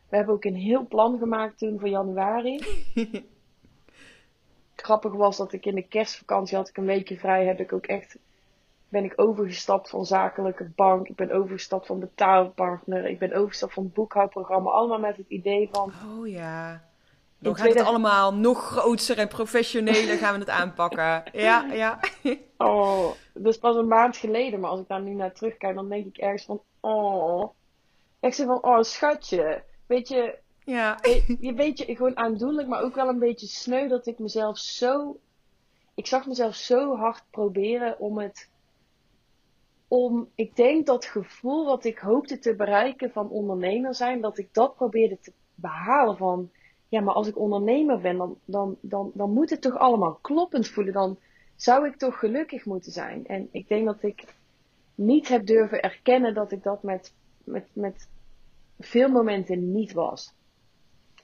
[0.10, 2.60] we hebben ook een heel plan gemaakt toen voor januari.
[4.76, 7.46] Grappig was dat ik in de kerstvakantie had ik een weekje vrij.
[7.46, 8.18] Heb ik ook echt
[8.90, 11.08] ben ik overgestapt van zakelijke bank.
[11.08, 13.06] Ik ben overgestapt van betaalpartner.
[13.06, 14.70] Ik ben overgestapt van boekhoudprogramma.
[14.70, 15.94] Allemaal met het idee van.
[16.18, 16.91] Oh ja.
[17.42, 21.24] Dan gaat het allemaal nog groter en professioneler gaan we het aanpakken.
[21.32, 22.00] Ja, ja.
[22.58, 24.60] Oh, dus pas een maand geleden.
[24.60, 27.50] Maar als ik daar nu naar terugkijk, dan denk ik ergens van, oh.
[28.20, 31.00] Ik zeg van, oh schatje, weet je, ja.
[31.40, 35.20] je weet je, gewoon aandoenlijk, maar ook wel een beetje sneu dat ik mezelf zo,
[35.96, 38.50] ik zag mezelf zo hard proberen om het,
[39.88, 44.54] om, ik denk dat gevoel wat ik hoopte te bereiken van ondernemer zijn, dat ik
[44.54, 46.52] dat probeerde te behalen van,
[46.92, 50.68] ja, maar als ik ondernemer ben, dan, dan, dan, dan moet het toch allemaal kloppend
[50.68, 51.18] voelen, dan
[51.56, 53.28] zou ik toch gelukkig moeten zijn.
[53.28, 54.24] En ik denk dat ik
[54.96, 58.08] niet heb durven erkennen dat ik dat met, met, met
[58.80, 60.34] veel momenten niet was.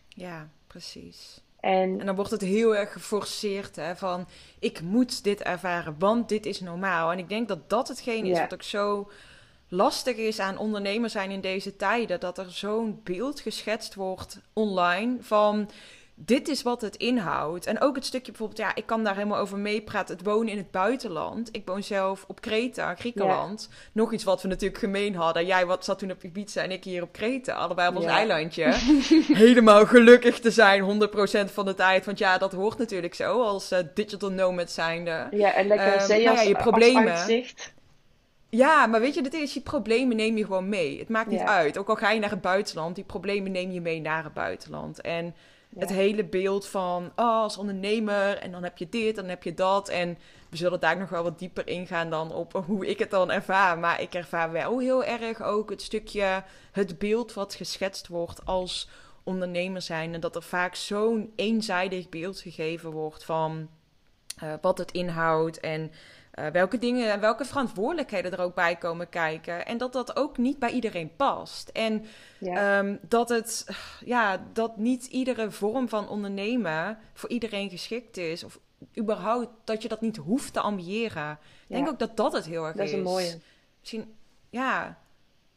[0.07, 1.43] Ja, precies.
[1.59, 4.27] En, en dan wordt het heel erg geforceerd, hè, van
[4.59, 7.11] ik moet dit ervaren, want dit is normaal.
[7.11, 9.09] En ik denk dat dat hetgeen is wat ook zo
[9.67, 12.19] lastig is aan ondernemers zijn in deze tijden.
[12.19, 15.69] Dat er zo'n beeld geschetst wordt online van
[16.19, 17.65] dit is wat het inhoudt.
[17.65, 20.15] En ook het stukje bijvoorbeeld, ja, ik kan daar helemaal over meepraten.
[20.15, 21.49] Het wonen in het buitenland.
[21.51, 23.69] Ik woon zelf op Kreta, Griekenland.
[23.91, 25.45] Nog iets wat we natuurlijk gemeen hadden.
[25.45, 27.53] Jij wat, zat toen op Ibiza en ik hier op Kreta.
[27.53, 28.73] Allebei op ons eilandje.
[29.45, 31.09] Helemaal gelukkig te zijn,
[31.49, 32.05] 100% van de tijd.
[32.05, 35.27] Want ja, dat hoort natuurlijk zo als uh, digital nomad zijnde.
[35.31, 37.25] Ja, en lekker um, zee nou ja, je problemen.
[38.49, 40.99] Ja, maar weet je, dit is, je problemen neem je gewoon mee.
[40.99, 41.77] Het maakt niet uit.
[41.77, 45.01] Ook al ga je naar het buitenland, die problemen neem je mee naar het buitenland.
[45.01, 45.35] En
[45.77, 49.43] het hele beeld van oh, als ondernemer en dan heb je dit en dan heb
[49.43, 49.89] je dat.
[49.89, 50.17] En
[50.49, 53.79] we zullen daar nog wel wat dieper ingaan dan op hoe ik het dan ervaar.
[53.79, 58.89] Maar ik ervaar wel heel erg ook het stukje, het beeld wat geschetst wordt als
[59.23, 60.13] ondernemer zijn.
[60.13, 63.69] En dat er vaak zo'n eenzijdig beeld gegeven wordt van
[64.43, 65.91] uh, wat het inhoudt en
[66.39, 69.65] uh, welke dingen en welke verantwoordelijkheden er ook bij komen kijken.
[69.65, 71.69] En dat dat ook niet bij iedereen past.
[71.69, 72.05] En
[72.39, 72.79] ja.
[72.79, 73.67] um, dat het,
[74.05, 78.43] ja, dat niet iedere vorm van ondernemen voor iedereen geschikt is.
[78.43, 78.59] Of
[78.97, 81.39] überhaupt dat je dat niet hoeft te ambiëren.
[81.67, 82.79] Ik denk ook dat dat het heel erg is.
[82.79, 83.39] Dat is een mooie.
[83.79, 84.15] Misschien,
[84.49, 84.97] ja,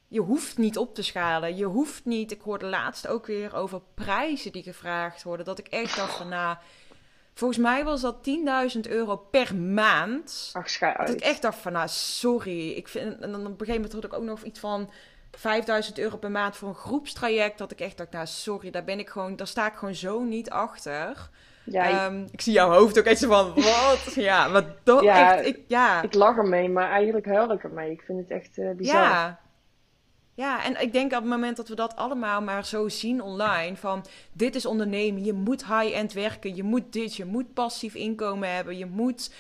[0.08, 1.56] je hoeft niet op te schalen.
[1.56, 2.30] Je hoeft niet.
[2.30, 5.46] Ik hoorde laatst ook weer over prijzen die gevraagd worden.
[5.46, 6.56] Dat ik echt dacht van, nou
[7.40, 8.16] Volgens mij was dat
[8.74, 10.50] 10.000 euro per maand.
[10.52, 10.78] Ach.
[10.78, 12.70] Dat ik echt dacht van, nou, sorry.
[12.70, 14.90] Ik vind, en dan op een gegeven moment had ik ook nog iets van...
[15.32, 17.58] 5000 euro per maand voor een groepstraject.
[17.58, 20.20] Dat ik echt dacht, nou sorry, daar ben ik gewoon, daar sta ik gewoon zo
[20.22, 21.28] niet achter.
[21.64, 24.14] Ja, ik- Ehm, ik zie jouw hoofd ook echt zo van, wat?
[24.30, 26.02] ja, dat Ja, echt, ik, ja.
[26.02, 27.90] ik lach ermee, maar eigenlijk huil ik ermee.
[27.90, 29.02] Ik vind het echt eh, bizar.
[29.02, 29.40] Ja.
[30.40, 33.76] Ja, en ik denk op het moment dat we dat allemaal maar zo zien online,
[33.76, 38.54] van dit is ondernemen, je moet high-end werken, je moet dit, je moet passief inkomen
[38.54, 39.34] hebben, je moet...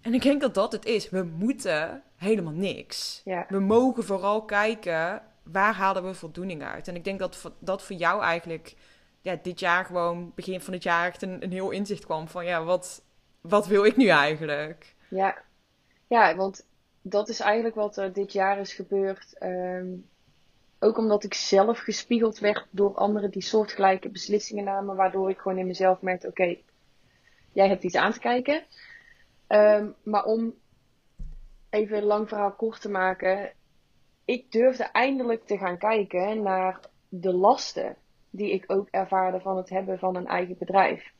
[0.00, 1.10] En ik denk dat dat het is.
[1.10, 3.20] We moeten helemaal niks.
[3.24, 3.46] Ja.
[3.48, 6.88] We mogen vooral kijken, waar halen we voldoening uit?
[6.88, 8.74] En ik denk dat dat voor jou eigenlijk
[9.20, 12.44] ja, dit jaar gewoon, begin van het jaar, echt een, een heel inzicht kwam van,
[12.44, 13.02] ja, wat,
[13.40, 14.94] wat wil ik nu eigenlijk?
[15.08, 15.36] Ja.
[16.06, 16.64] ja, want
[17.02, 19.38] dat is eigenlijk wat er dit jaar is gebeurd.
[19.38, 19.86] Ehm,
[20.86, 25.58] ook omdat ik zelf gespiegeld werd door anderen die soortgelijke beslissingen namen, waardoor ik gewoon
[25.58, 26.56] in mezelf merkte: oké,
[27.52, 28.64] jij hebt iets aan te kijken.
[29.46, 30.54] Ehm, maar om
[31.70, 33.52] even een lang verhaal kort te maken,
[34.24, 37.96] ik durfde eindelijk te gaan kijken naar de lasten
[38.30, 41.12] die ik ook ervaarde van het hebben van een eigen bedrijf.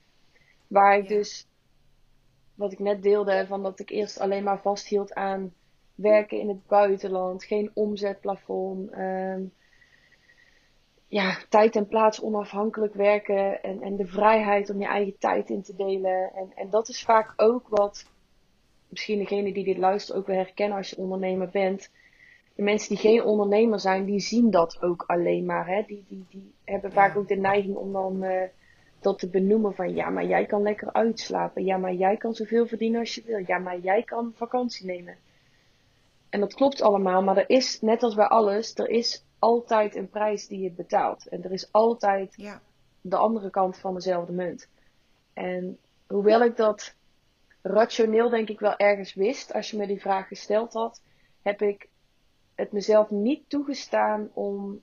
[0.66, 1.48] Waar ik dus,
[2.54, 5.52] wat ik net deelde, van dat ik eerst alleen maar vasthield aan
[5.94, 9.42] werken in het buitenland, geen omzetplafond, ehm,
[11.08, 15.62] ja, tijd en plaats onafhankelijk werken en, en de vrijheid om je eigen tijd in
[15.62, 16.32] te delen.
[16.34, 18.06] En, en dat is vaak ook wat
[18.88, 21.90] misschien degene die dit luistert ook wel herkennen als je ondernemer bent.
[22.54, 25.66] De mensen die geen ondernemer zijn, die zien dat ook alleen maar.
[25.66, 25.82] Hè?
[25.86, 28.48] Die, die, die hebben vaak ook de neiging om dan eh,
[29.00, 31.64] dat te benoemen van ja, maar jij kan lekker uitslapen.
[31.64, 33.42] Ja, maar jij kan zoveel verdienen als je wil.
[33.46, 35.16] Ja, maar jij kan vakantie nemen.
[36.30, 40.08] En dat klopt allemaal, maar er is, net als bij alles, er is altijd een
[40.10, 41.26] prijs die je betaalt.
[41.28, 42.60] En er is altijd Ja.
[43.00, 44.68] de andere kant van dezelfde munt.
[45.32, 46.94] En hoewel ik dat
[47.62, 51.00] rationeel denk ik wel ergens wist, als je me die vraag gesteld had,
[51.42, 51.88] heb ik
[52.54, 54.80] het mezelf niet toegestaan om,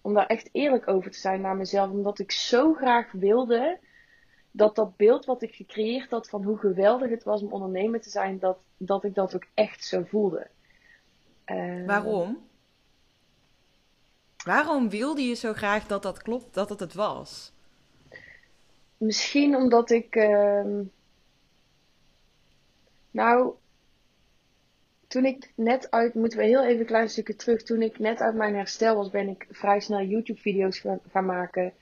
[0.00, 1.90] om daar echt eerlijk over te zijn naar mezelf.
[1.90, 3.78] Omdat ik zo graag wilde
[4.50, 8.10] dat dat beeld wat ik gecreëerd had van hoe geweldig het was om ondernemer te
[8.10, 10.46] zijn, dat, dat ik dat ook echt zo voelde.
[11.86, 12.47] Waarom?
[14.44, 17.52] Waarom wilde je zo graag dat dat klopt, dat het het was?
[18.96, 20.14] Misschien omdat ik.
[20.16, 20.82] ehm,
[23.10, 23.52] nou.
[25.06, 26.14] Toen ik net uit.
[26.14, 27.62] Moeten we heel even een klein stukje terug.
[27.62, 31.72] Toen ik net uit mijn herstel was, ben ik vrij snel YouTube-video's gaan, gaan maken.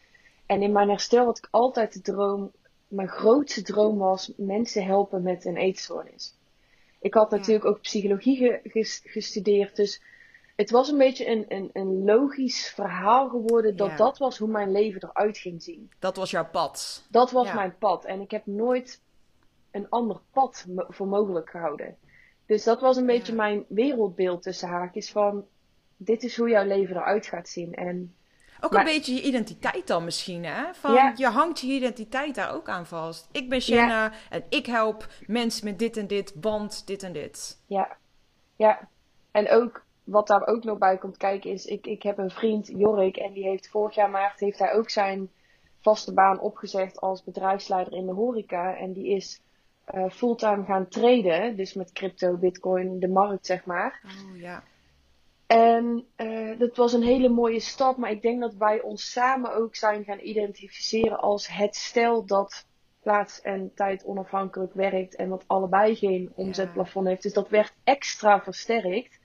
[0.46, 2.52] En in mijn herstel had ik altijd de droom.
[2.88, 6.34] Mijn grootste droom was mensen helpen met een eetstoornis.
[7.00, 7.36] Ik had Ja.
[7.36, 9.76] natuurlijk ook psychologie ge- ges- gestudeerd.
[9.76, 10.02] Dus
[10.56, 13.76] het was een beetje een, een, een logisch verhaal geworden.
[13.76, 13.96] Dat Ja.
[13.96, 15.90] dat was hoe mijn leven eruit ging zien.
[15.98, 17.06] Dat was jouw pad.
[17.10, 17.54] Dat was Ja.
[17.54, 18.04] mijn pad.
[18.04, 19.00] En ik heb nooit
[19.70, 21.96] een ander pad voor mogelijk gehouden.
[22.46, 23.38] Dus dat was een beetje Ja.
[23.38, 25.44] mijn wereldbeeld tussen haakjes van...
[25.98, 27.74] Dit is hoe jouw leven eruit gaat zien.
[27.74, 28.14] En
[28.60, 30.74] Ook Maar- een beetje je identiteit dan misschien, hè?
[30.74, 31.12] Van.
[31.16, 33.28] Je hangt je identiteit daar ook aan vast.
[33.32, 37.60] Ik ben Shanna en ik help mensen met dit en dit, want dit en dit.
[37.66, 37.96] ja,
[38.56, 38.88] ja.
[39.30, 41.64] En ook, wat daar ook nog bij komt kijken is...
[41.64, 44.40] Ik, ik heb een vriend, Jorik, en die heeft vorig jaar maart...
[44.40, 45.30] heeft hij ook zijn
[45.80, 48.76] vaste baan opgezegd als bedrijfsleider in de horeca.
[48.76, 49.40] En die is
[49.84, 51.56] eh, fulltime gaan traden.
[51.56, 54.00] Dus met crypto, bitcoin, de markt zeg maar.
[54.04, 54.62] Oh ja.
[55.46, 59.54] En eh, dat was een hele mooie stap, maar ik denk dat wij ons samen
[59.54, 62.66] ook zijn gaan identificeren als het stel dat
[63.02, 67.22] plaats en tijd onafhankelijk werkt en wat allebei geen omzetplafond heeft.
[67.22, 69.15] Dus dat werd extra versterkt.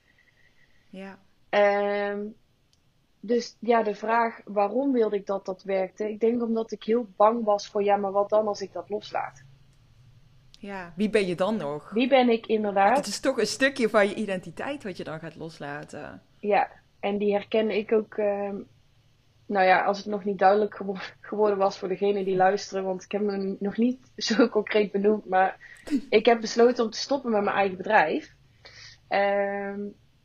[0.92, 1.18] Ja.
[1.48, 2.20] Ehm,
[3.20, 6.10] dus ja, de vraag waarom wilde ik dat dat werkte?
[6.10, 8.88] Ik denk omdat ik heel bang was voor ja, maar wat dan als ik dat
[8.88, 9.42] loslaat?
[10.50, 10.92] Ja.
[10.96, 11.90] Wie ben je dan nog?
[11.90, 12.96] Wie ben ik inderdaad?
[12.96, 16.22] Het is toch een stukje van je identiteit wat je dan gaat loslaten.
[16.38, 16.68] Ja,
[17.00, 18.14] en die herken ik ook.
[18.14, 18.56] ehm,
[19.46, 23.02] nou ja, als het nog niet duidelijk gewo- geworden was voor degene die luisteren, want
[23.04, 25.58] ik heb me nog niet zo concreet benoemd, maar
[26.10, 28.34] ik heb besloten om te stoppen met mijn eigen bedrijf.
[29.08, 29.80] Ehm,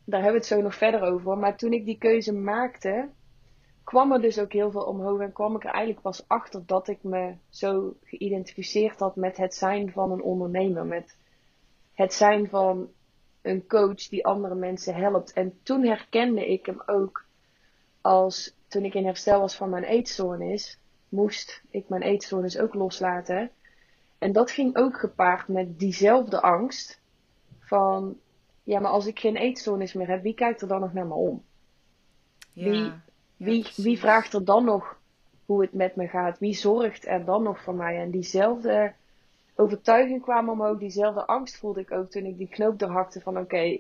[0.10, 1.38] daar hebben we het zo nog verder over.
[1.38, 3.10] Maar toen ik die keuze maakte,
[3.84, 6.88] kwam er dus ook heel veel omhoog en kwam ik er eigenlijk pas achter dat
[6.88, 11.18] ik me zo geïdentificeerd had met het zijn van een ondernemer, met
[11.94, 12.90] het zijn van
[13.42, 15.34] een coach die andere mensen helpt.
[15.34, 17.26] En toen herkende ik hem ook
[18.02, 23.52] als toen ik in herstel was van mijn eetstoornis, moest ik mijn eetstoornis ook loslaten.
[24.18, 27.02] En dat ging ook gepaard met diezelfde angst
[27.60, 28.18] van,
[28.68, 31.14] ja, maar als ik geen eetstoornis meer heb, wie kijkt er dan nog naar me
[31.14, 31.44] om?
[32.54, 32.72] Ja.
[32.72, 32.92] Wie-
[33.38, 35.00] Wie, wie vraagt er dan nog
[35.46, 36.40] hoe het met me gaat?
[36.40, 37.98] Wie zorgt er dan nog voor mij?
[38.02, 38.94] En diezelfde
[39.56, 43.78] overtuiging kwam omhoog, diezelfde angst voelde ik ook toen ik die knoop doorhakte van oké,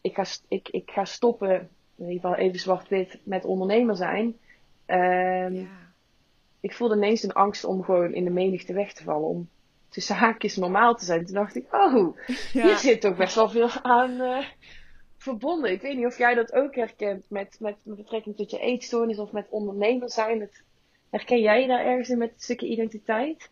[0.00, 1.50] ik, ga, ik, ik ga stoppen
[1.96, 4.36] in ieder geval even zwart-wit met ondernemer zijn.
[4.86, 5.66] Ehm, Ja.
[6.60, 9.28] Ik voelde ineens een angst om gewoon in de menigte weg te vallen.
[9.28, 9.48] Om
[9.90, 11.24] tussen haakjes normaal te zijn.
[11.26, 12.16] Toen dacht ik, oh,
[12.52, 12.66] Ja.
[12.66, 14.46] hier zit toch best wel veel aan eh,
[15.18, 15.70] verbonden.
[15.70, 19.18] Ik weet niet of jij dat ook herkent met, met, met betrekking tot je eetstoornis
[19.18, 20.40] of met ondernemer zijn.
[20.40, 20.62] Het,
[21.10, 23.50] herken jij je daar ergens in met het stukje identiteit?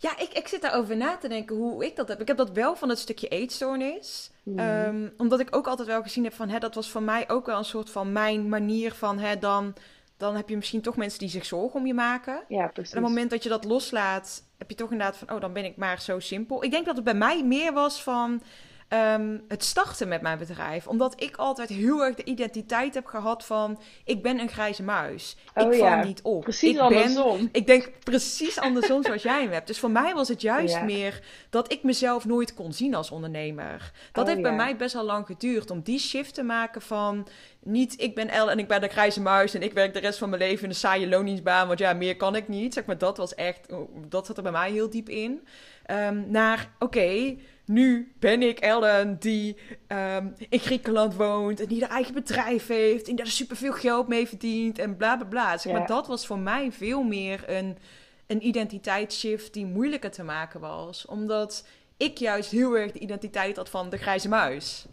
[0.00, 2.20] Ja, ik, ik zit daarover na te denken hoe ik dat heb.
[2.20, 4.30] Ik heb dat wel van het stukje eetstoornis.
[4.56, 6.48] Ehm, omdat ik ook altijd wel gezien heb van...
[6.48, 9.18] Hè, dat was voor mij ook wel een soort van mijn manier van...
[9.18, 9.74] Hè, dan,
[10.18, 12.44] dan heb je misschien toch mensen die zich zorgen om je maken.
[12.48, 12.92] ja, precies.
[12.92, 14.42] En op het moment dat je dat loslaat...
[14.58, 15.30] heb je toch inderdaad van...
[15.30, 16.64] oh, dan ben ik maar zo simpel.
[16.64, 18.42] Ik denk dat het bij mij meer was van...
[18.88, 20.86] ehm, het starten met mijn bedrijf.
[20.86, 23.80] Omdat ik altijd heel erg de identiteit heb gehad van...
[24.04, 25.36] ik ben een grijze muis.
[25.54, 26.42] Oh ik val ja, niet op.
[26.42, 27.48] Precies ik ben andersom.
[27.52, 29.66] ik denk precies andersom zoals jij hem hebt.
[29.66, 30.82] Dus voor mij was het juist Ja.
[30.82, 33.92] meer dat ik mezelf nooit kon zien als ondernemer.
[34.12, 37.28] Dat Oh, heeft bij mij best wel lang geduurd om die shift te maken van
[37.62, 40.18] niet ik ben El en ik ben de grijze muis en ik werk de rest
[40.18, 42.74] van mijn leven in een saaie loningsbaan, want ja, meer kan ik niet.
[42.74, 45.46] Zeg maar, dat was echt, oh, dat zat er bij mij heel diep in.
[45.84, 47.36] Ehm, naar, oké,
[47.68, 53.08] nu ben ik Ellen die ehm, in Griekenland woont en die haar eigen bedrijf heeft
[53.08, 55.58] en daar superveel geld mee verdient en bla bla bla.
[55.58, 55.86] Zeg maar, Ja.
[55.86, 57.78] dat was voor mij veel meer een,
[58.26, 61.06] een identiteitsshift die moeilijker te maken was.
[61.06, 64.86] Omdat ik juist heel erg de identiteit had van de grijze muis.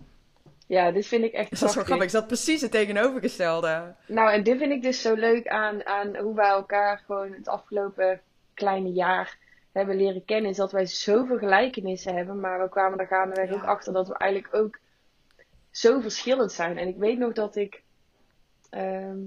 [0.68, 2.06] Ja, dit vind ik echt Dus dat is wel grappig.
[2.06, 3.94] Is dat precies het tegenovergestelde?
[4.08, 7.48] Nou, en dit vind ik dus zo leuk aan, aan hoe wij elkaar gewoon het
[7.48, 8.22] afgelopen
[8.54, 9.38] kleine jaar
[9.78, 10.52] hebben leren kennen.
[10.52, 13.56] Is dat wij zoveel gelijkenissen hebben, maar we kwamen er gaandeweg Ja.
[13.56, 14.80] ook achter dat we eigenlijk ook
[15.72, 16.78] zo verschillend zijn.
[16.78, 17.84] En ik weet nog dat ik.
[18.70, 19.18] ehm,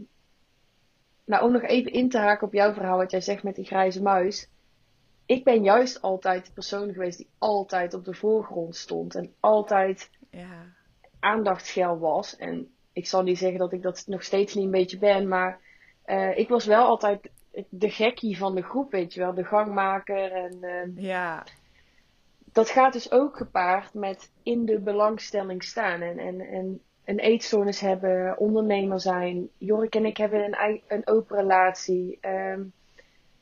[1.25, 3.65] nou, om nog even in te haken op jouw verhaal, wat jij zegt met die
[3.65, 4.49] grijze muis.
[5.27, 9.15] Ik ben juist altijd de persoon geweest die altijd op de voorgrond stond.
[9.15, 10.63] En altijd Ja.
[11.21, 12.37] aandachtsgel was.
[12.37, 15.61] En ik zal niet zeggen dat ik dat nog steeds niet een beetje ben, maar
[16.05, 17.31] eh, ik was wel altijd
[17.69, 20.33] de gekkie van de groep, weet je wel, de gangmaker.
[20.33, 21.45] En eh, Ja.
[22.53, 27.81] dat gaat dus ook gepaard met in de belangstelling staan en, en, en een eetstoornis
[27.81, 29.49] hebben, ondernemer zijn.
[29.59, 32.19] Jorik en ik hebben een, een open relatie.
[32.21, 32.63] Ehm,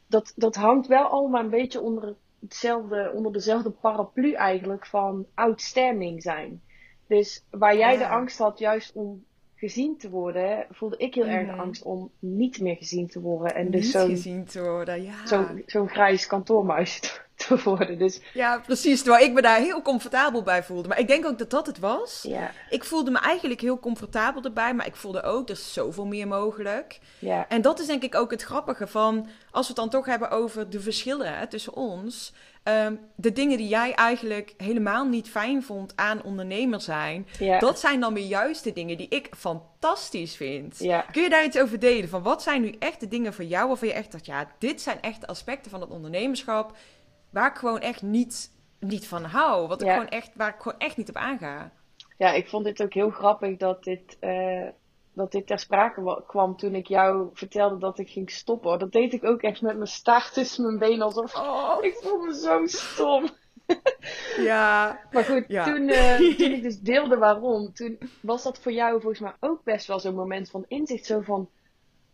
[0.06, 6.22] dat, dat hangt wel allemaal een beetje onder, hetzelfde, onder dezelfde paraplu eigenlijk van outstanding
[6.22, 6.62] zijn.
[7.06, 7.98] Dus waar jij Ja.
[7.98, 9.24] de angst had juist om
[9.56, 11.60] gezien te worden, voelde ik heel erg de Mhm.
[11.60, 13.54] angst om niet meer gezien te worden.
[13.54, 15.26] En dus zo'n gezien te worden, ja.
[15.26, 17.98] zo'n zo'n grijs kantoormuisje te, worden.
[17.98, 19.02] Dus Ja, precies.
[19.02, 20.88] Terwijl ik me daar heel comfortabel bij voelde.
[20.88, 22.24] Maar ik denk ook dat dat het was.
[22.28, 24.74] ja, Ik voelde me eigenlijk heel comfortabel erbij.
[24.74, 26.98] Maar ik voelde ook, er is zoveel meer mogelijk.
[27.18, 30.06] ja, En dat is denk ik ook het grappige van, als we het dan toch
[30.06, 32.32] hebben over de verschillen hè, tussen ons.
[32.62, 37.26] ehm, de dingen die jij eigenlijk helemaal niet fijn vond aan ondernemer zijn.
[37.38, 37.58] ja.
[37.58, 40.78] Dat zijn dan weer juist de dingen die ik fantastisch vind.
[40.78, 41.00] Ja.
[41.12, 42.08] Kun je daar iets over delen?
[42.08, 44.80] Van wat zijn nu echt de dingen voor jou waarvan je echt dacht, ja, dit
[44.82, 46.76] zijn echt de aspecten van het ondernemerschap
[47.36, 49.68] waar ik gewoon echt niet, niet van hou.
[49.68, 49.92] Wat ik Ja.
[49.92, 51.72] gewoon echt, waar ik gewoon echt niet op aanga.
[52.18, 54.66] Ja, ik vond dit ook heel grappig dat dit, eh,
[55.12, 58.78] dat dit ter sprake wa- kwam toen ik jou vertelde dat ik ging stoppen.
[58.78, 62.18] Dat deed ik ook echt met mijn staart tussen mijn benen alsof Oh, ik voel
[62.18, 63.28] me zo stom.
[64.36, 65.00] ja.
[65.10, 65.64] Maar goed, Ja.
[65.64, 69.64] toen, eh, toen ik dus deelde waarom, toen was dat voor jou volgens mij ook
[69.64, 71.06] best wel zo'n moment van inzicht.
[71.06, 71.48] Zo van,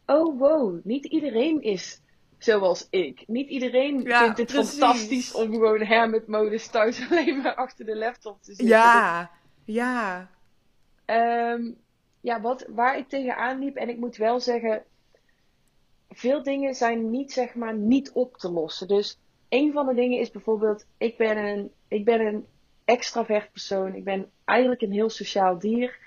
[0.06, 2.00] oh wow, niet iedereen is
[2.44, 3.24] zoals ik.
[3.26, 4.78] Niet iedereen Ja, vindt het precies.
[4.78, 8.66] fantastisch om gewoon hermit-modus thuis alleen maar achter de laptop te zitten.
[8.66, 9.30] Ja,
[9.64, 10.30] ja.
[11.04, 11.70] Ehm,
[12.20, 14.82] ja, wat, waar ik tegenaan liep, en ik moet wel zeggen,
[16.10, 18.88] veel dingen zijn niet, zeg maar, niet op te lossen.
[18.88, 22.46] Dus een van de dingen is bijvoorbeeld, ik ben een, ik ben een
[22.84, 23.94] extravert persoon.
[23.94, 25.98] Ik ben eigenlijk een heel sociaal dier.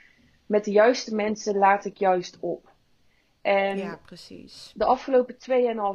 [0.46, 2.70] Met de juiste mensen laat ik juist op.
[3.46, 4.72] En Ja, precies.
[4.76, 5.36] de afgelopen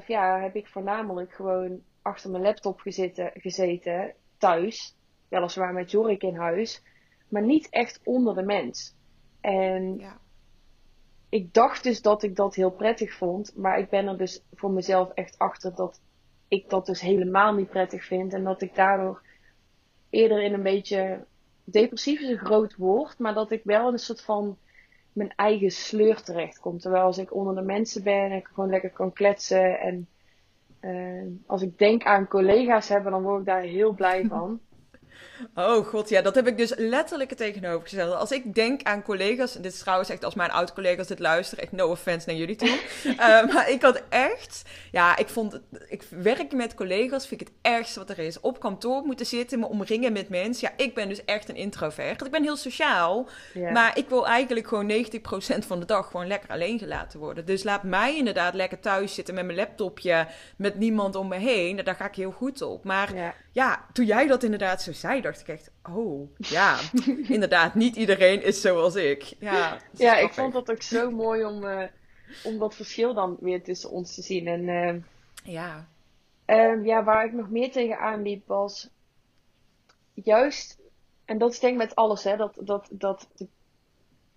[0.03, 4.97] 2,5 jaar heb ik voornamelijk gewoon achter mijn laptop gezeten, gezeten thuis.
[5.29, 6.83] Weliswaar met Jorik in huis.
[7.29, 8.95] Maar niet echt onder de mens.
[9.41, 10.19] En Ja.
[11.29, 13.57] ik dacht dus dat ik dat heel prettig vond.
[13.57, 16.01] Maar ik ben er dus voor mezelf echt achter dat
[16.49, 18.35] ik dat dus helemaal niet prettig vind.
[18.35, 19.23] En dat ik daardoor
[20.11, 21.25] eerder in een beetje
[21.65, 23.19] depressief is een groot woord.
[23.19, 24.59] Maar dat ik wel een soort van
[25.13, 26.79] mijn eigen sleur terechtkom.
[26.79, 29.81] Terwijl als ik onder de mensen ben en ik gewoon lekker kan kletsen.
[29.81, 30.09] En
[30.81, 34.61] eh, als ik denk aan collega's hebben, dan word ik daar heel blij van.
[35.55, 38.15] Oh god, ja, dat heb ik dus letterlijk het tegenovergestelde.
[38.15, 41.73] Als ik denk aan collega's, dit is trouwens echt als mijn oud-collega's dit luisteren, echt
[41.73, 42.79] no offense naar jullie toe.
[43.05, 43.17] uh,
[43.53, 44.63] maar ik had echt,
[44.93, 48.41] ja, ik vond, ik werk met collega's, vind ik het ergste wat er is.
[48.41, 50.69] Op kantoor moeten zitten, me omringen met mensen.
[50.69, 52.25] Ja, ik ben dus echt een introvert.
[52.25, 53.29] Ik ben heel sociaal,
[53.73, 57.47] maar ik wil eigenlijk gewoon 90% van de dag gewoon lekker alleen gelaten worden.
[57.47, 61.85] Dus laat mij inderdaad lekker thuis zitten met mijn laptopje, met niemand om me heen.
[61.85, 62.85] Daar ga ik heel goed op.
[62.85, 66.79] Maar ja toen jij dat inderdaad zo zei, dacht ik echt, oh ja,
[67.37, 69.35] inderdaad, niet iedereen is zoals ik.
[69.39, 71.83] Ja, ja ik vond dat ook zo mooi om, uh,
[72.45, 74.47] om dat verschil dan weer tussen ons te zien.
[74.47, 74.95] En uh,
[75.55, 75.89] ja.
[76.47, 78.91] Uh, ja, waar ik nog meer tegenaan liep was
[80.15, 80.79] juist,
[81.25, 83.29] en dat is denk ik met alles, hè, dat, dat, dat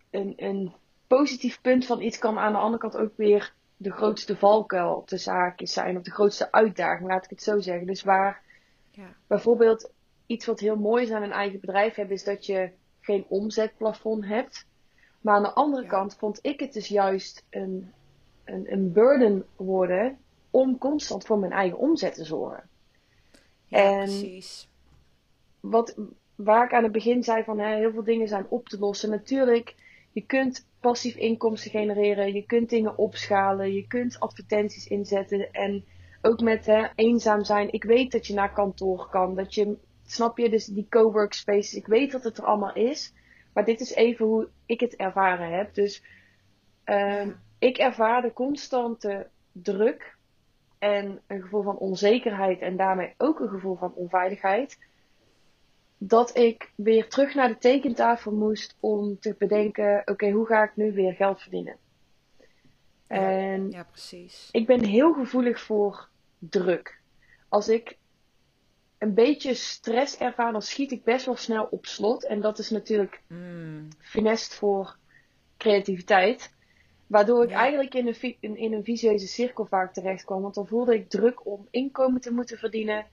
[0.09, 0.73] een, een
[1.07, 5.17] positief punt van iets kan aan de andere kant ook weer de grootste valkuil de
[5.17, 7.87] zaakjes zijn, of de grootste uitdaging, laat ik het zo zeggen.
[7.87, 8.41] Dus waar
[8.95, 9.15] ja.
[9.27, 9.91] bijvoorbeeld
[10.25, 14.25] iets wat heel mooi is aan een eigen bedrijf hebben, is dat je geen omzetplafond
[14.25, 14.65] hebt.
[15.21, 17.91] Maar aan de andere kant vond ik het dus juist een,
[18.43, 20.17] een, een burden worden
[20.51, 22.69] om constant voor mijn eigen omzet te zorgen.
[23.65, 24.69] Ja, en precies.
[25.59, 25.95] Wat,
[26.35, 29.09] waar ik aan het begin zei van hè, heel veel dingen zijn op te lossen.
[29.09, 29.75] Natuurlijk,
[30.11, 35.85] je kunt passief inkomsten genereren, je kunt dingen opschalen, je kunt advertenties inzetten en
[36.25, 37.73] ook met hè, eenzaam zijn.
[37.73, 40.49] Ik weet dat je naar kantoor kan, dat je Snap je?
[40.49, 41.73] Dus die coworkspaces.
[41.73, 43.13] Ik weet dat het er allemaal is.
[43.53, 45.73] Maar dit is even hoe ik het ervaren heb.
[45.73, 46.03] Dus
[46.85, 47.27] uh,
[47.59, 50.17] ik ervaarde constante druk.
[50.79, 52.61] En een gevoel van onzekerheid.
[52.61, 54.77] En daarmee ook een gevoel van onveiligheid.
[55.97, 60.75] Dat ik weer terug naar de tekentafel moest om te bedenken: oké, hoe ga ik
[60.75, 61.77] nu weer geld verdienen?
[63.07, 64.49] En ja, precies.
[64.51, 66.09] Ik ben heel gevoelig voor
[66.49, 66.99] druk.
[67.49, 67.97] Als ik
[68.97, 72.25] een beetje stress ervaar, dan schiet ik best wel snel op slot.
[72.25, 73.87] En dat is natuurlijk mm.
[73.99, 74.97] finest voor
[75.57, 76.53] creativiteit.
[77.07, 80.41] Waardoor ik eigenlijk in een, in, in een vicieuze cirkel vaak terecht kwam.
[80.41, 83.05] Want dan voelde ik druk om inkomen te moeten verdienen.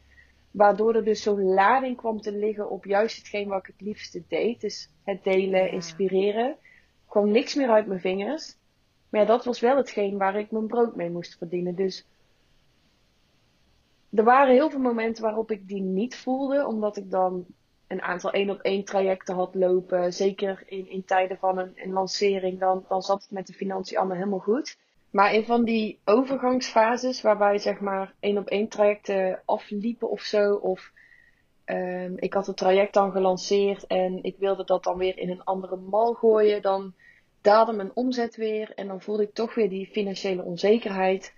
[0.50, 4.22] Waardoor er dus zo'n lading kwam te liggen op juist hetgeen wat ik het liefste
[4.28, 4.60] deed.
[4.60, 6.46] Dus het delen, inspireren.
[6.46, 6.56] Er
[7.08, 8.56] kwam niks meer uit mijn vingers.
[9.08, 11.74] Maar ja, dat was wel hetgeen waar ik mijn brood mee moest verdienen.
[11.74, 12.06] Dus
[14.10, 17.46] er waren heel veel momenten waarop ik die niet voelde, omdat ik dan
[17.86, 20.12] een aantal één op één trajecten had lopen.
[20.12, 24.16] Zeker in, in tijden van een, lancering, dan, dan zat het met de financiën allemaal
[24.16, 24.78] helemaal goed.
[25.10, 30.54] Maar in van die overgangsfases, waarbij zeg maar één op één trajecten afliepen of zo,
[30.54, 30.92] of
[31.66, 35.44] um, ik had het traject dan gelanceerd en ik wilde dat dan weer in een
[35.44, 36.94] andere mal gooien, dan
[37.40, 41.34] daalde mijn omzet weer en dan voelde ik toch weer die financiële onzekerheid.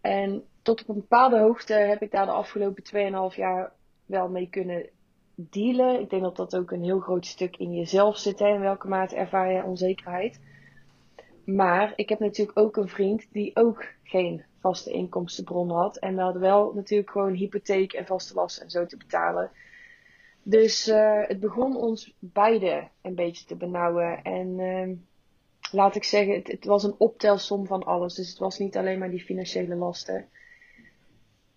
[0.00, 3.72] En tot op een bepaalde hoogte heb ik daar de afgelopen 2,5 jaar
[4.06, 4.88] wel mee kunnen
[5.34, 6.00] dealen.
[6.00, 8.38] Ik denk dat dat ook een heel groot stuk in jezelf zit.
[8.38, 8.48] Hè?
[8.48, 10.40] In welke mate ervaar je onzekerheid?
[11.44, 15.96] Maar ik heb natuurlijk ook een vriend die ook geen vaste inkomstenbron had.
[15.96, 19.50] En we hadden wel natuurlijk gewoon hypotheek en vaste lasten en zo te betalen.
[20.42, 24.22] Dus uh, het begon ons beiden een beetje te benauwen.
[24.22, 24.96] En uh,
[25.72, 28.14] laat ik zeggen, het, het, was een optelsom van alles.
[28.14, 30.28] Dus het was niet alleen maar die financiële lasten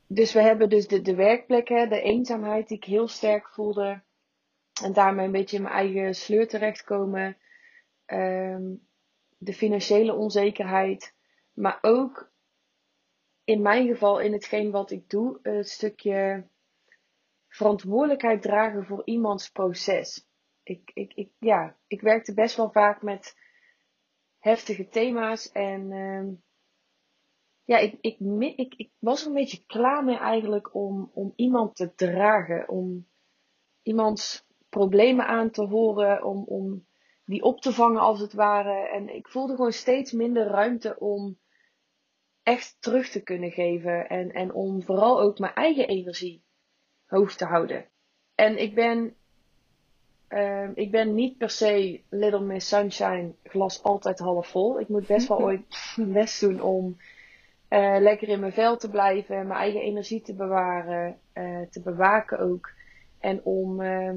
[0.08, 4.02] dus we hebben dus de, de werkplek, hè, de eenzaamheid die ik heel sterk voelde.
[4.84, 7.38] En daarmee een beetje in mijn eigen sleur terechtkomen.
[8.06, 8.88] Um,
[9.38, 11.16] de financiële onzekerheid.
[11.54, 12.32] Maar ook
[13.44, 16.48] in mijn geval, in hetgeen wat ik doe, een stukje
[17.48, 20.28] verantwoordelijkheid dragen voor iemands proces.
[20.64, 23.38] Ik, ik, ik, ja, ik werkte best wel vaak met
[24.40, 26.44] heftige thema's en um,
[27.66, 28.18] ja, ik, ik,
[28.56, 32.70] ik, ik was er een beetje klaar mee eigenlijk om, om iemand te dragen.
[32.70, 33.08] Om
[33.82, 36.24] iemands problemen aan te horen.
[36.24, 36.86] Om, om
[37.26, 38.90] die op te vangen als het ware.
[38.90, 41.38] En ik voelde gewoon steeds minder ruimte om
[42.44, 44.10] echt terug te kunnen geven.
[44.10, 46.44] En, en om vooral ook mijn eigen energie
[47.06, 47.90] hoog te houden.
[48.36, 49.16] En ik ben,
[50.30, 54.80] uh, ik ben niet per se Little Miss Sunshine glas altijd half vol.
[54.80, 56.98] Ik moet best wel ooit best doen om
[57.74, 62.40] uh, lekker in mijn vel te blijven, mijn eigen energie te bewaren, uh, te bewaken
[62.40, 62.72] ook.
[63.20, 64.12] En om uh,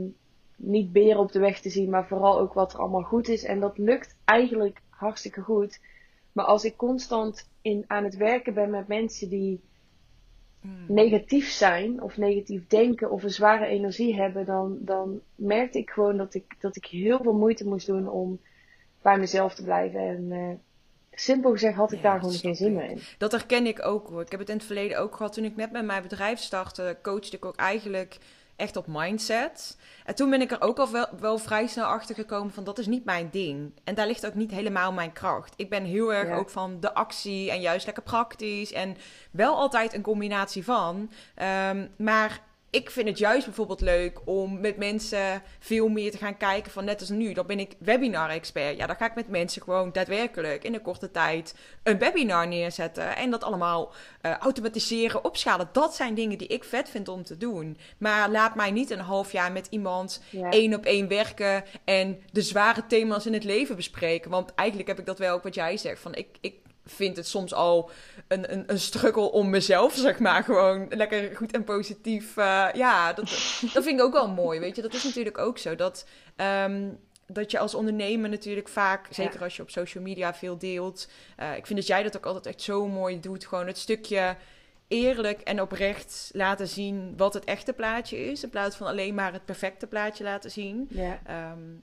[0.57, 3.44] niet beren op de weg te zien, maar vooral ook wat er allemaal goed is.
[3.44, 5.80] En dat lukt eigenlijk hartstikke goed.
[6.32, 9.61] Maar als ik constant in, aan het werken ben met mensen die
[10.61, 10.84] hmm.
[10.88, 16.16] negatief zijn, of negatief denken, of een zware energie hebben, dan, dan merkte ik gewoon
[16.16, 18.40] dat ik, dat ik heel veel moeite moest doen om
[19.02, 20.00] bij mezelf te blijven.
[20.00, 20.54] En uh,
[21.21, 23.01] simpel gezegd had ik daar gewoon geen zin meer in.
[23.19, 24.21] Dat herken ik ook hoor.
[24.21, 25.33] Ik heb het in het verleden ook gehad.
[25.33, 28.19] Toen ik net met mijn bedrijf startte, coachte ik ook eigenlijk
[28.57, 29.77] echt op mindset.
[30.05, 32.79] En toen ben ik er ook al wel, wel vrij snel achter gekomen van dat
[32.79, 33.73] is niet mijn ding.
[33.85, 35.55] En daar ligt ook niet helemaal mijn kracht.
[35.57, 38.73] Ik ben heel erg ook van de actie en juist lekker praktisch.
[38.73, 38.97] En
[39.31, 41.11] wel altijd een combinatie van.
[41.35, 42.41] Ehm, maar
[42.77, 46.85] ik vind het juist bijvoorbeeld leuk om met mensen veel meer te gaan kijken van
[46.85, 47.33] net als nu.
[47.33, 48.77] Dan ben ik webinar-expert.
[48.77, 53.16] Ja, dan ga ik met mensen gewoon daadwerkelijk in een korte tijd een webinar neerzetten.
[53.16, 55.68] En dat allemaal uh, automatiseren, opschalen.
[55.72, 57.79] Dat zijn dingen die ik vet vind om te doen.
[57.99, 62.43] Maar laat mij niet een half jaar met iemand één op één werken en de
[62.43, 64.31] zware thema's in het leven bespreken.
[64.31, 66.01] Want eigenlijk heb ik dat wel ook wat jij zegt.
[66.01, 66.55] Van ik, ik
[66.87, 67.91] vind het soms al
[68.28, 72.37] een, een, een struggle om mezelf, zeg maar, gewoon lekker goed en positief.
[72.37, 73.24] Uh, ja, dat,
[73.74, 74.82] dat vind ik ook wel mooi, weet je.
[74.82, 75.74] Dat is natuurlijk ook zo.
[75.74, 76.07] Dat,
[76.37, 81.09] um, dat je als ondernemer natuurlijk vaak, zeker als je op social media veel deelt.
[81.41, 83.47] Uh, ik vind dat jij dat ook altijd echt zo mooi doet.
[83.47, 84.37] Gewoon het stukje
[84.89, 88.43] eerlijk en oprecht laten zien wat het echte plaatje is.
[88.43, 90.89] In plaats van alleen maar het perfecte plaatje laten zien.
[90.91, 91.20] Ja.
[91.53, 91.82] Um,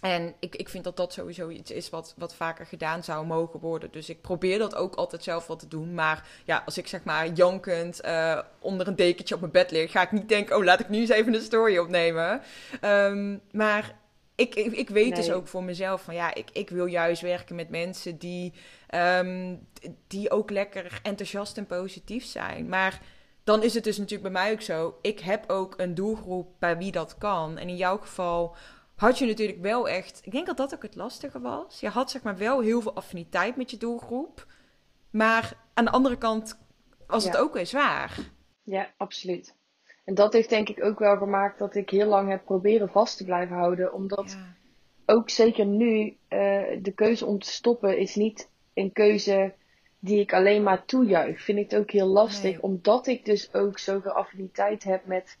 [0.00, 3.60] en ik, ik vind dat dat sowieso iets is wat, wat vaker gedaan zou mogen
[3.60, 3.92] worden.
[3.92, 5.94] Dus ik probeer dat ook altijd zelf wat te doen.
[5.94, 9.90] Maar ja, als ik zeg maar jankend uh, onder een dekentje op mijn bed lig,
[9.90, 12.42] ga ik niet denken: oh, laat ik nu eens even een story opnemen.
[12.82, 13.94] Um, maar
[14.34, 17.56] ik, ik, ik weet dus ook voor mezelf van ja, ik, ik wil juist werken
[17.56, 18.52] met mensen die,
[18.94, 19.66] um,
[20.06, 22.68] die ook lekker enthousiast en positief zijn.
[22.68, 23.00] Maar
[23.44, 24.98] dan is het dus natuurlijk bij mij ook zo.
[25.02, 27.58] Ik heb ook een doelgroep bij wie dat kan.
[27.58, 28.56] En in jouw geval
[28.96, 30.20] had je natuurlijk wel echt.
[30.24, 31.80] Ik denk dat dat ook het lastige was.
[31.80, 34.46] Je had zeg maar wel heel veel affiniteit met je doelgroep.
[35.10, 36.58] Maar aan de andere kant
[37.06, 38.18] was het ook weer zwaar.
[38.62, 39.54] Ja, absoluut.
[40.04, 43.16] En dat heeft denk ik ook wel gemaakt dat ik heel lang heb proberen vast
[43.16, 43.92] te blijven houden.
[43.92, 44.36] Omdat
[45.06, 46.16] ook zeker nu uh,
[46.82, 49.54] de keuze om te stoppen is niet een keuze
[49.98, 51.42] die ik alleen maar toejuich.
[51.42, 52.60] Vind ik het ook heel lastig.
[52.60, 55.38] Omdat ik dus ook zoveel affiniteit heb met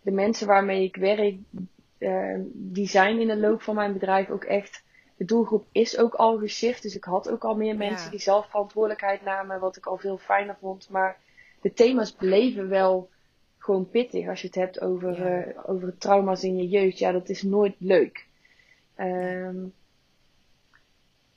[0.00, 1.34] de mensen waarmee ik werk
[1.98, 4.82] uh, die zijn in de loop van mijn bedrijf ook echt.
[5.16, 6.82] De doelgroep is ook al geshift.
[6.82, 9.60] Dus ik had ook al meer mensen die zelf verantwoordelijkheid namen.
[9.60, 10.88] Wat ik al veel fijner vond.
[10.90, 11.16] Maar
[11.60, 13.08] de thema's bleven wel
[13.58, 14.28] gewoon pittig.
[14.28, 15.46] Als je het hebt over, ja.
[15.46, 16.98] uh, over trauma's in je jeugd.
[16.98, 18.26] Ja, dat is nooit leuk.
[18.98, 19.72] Um,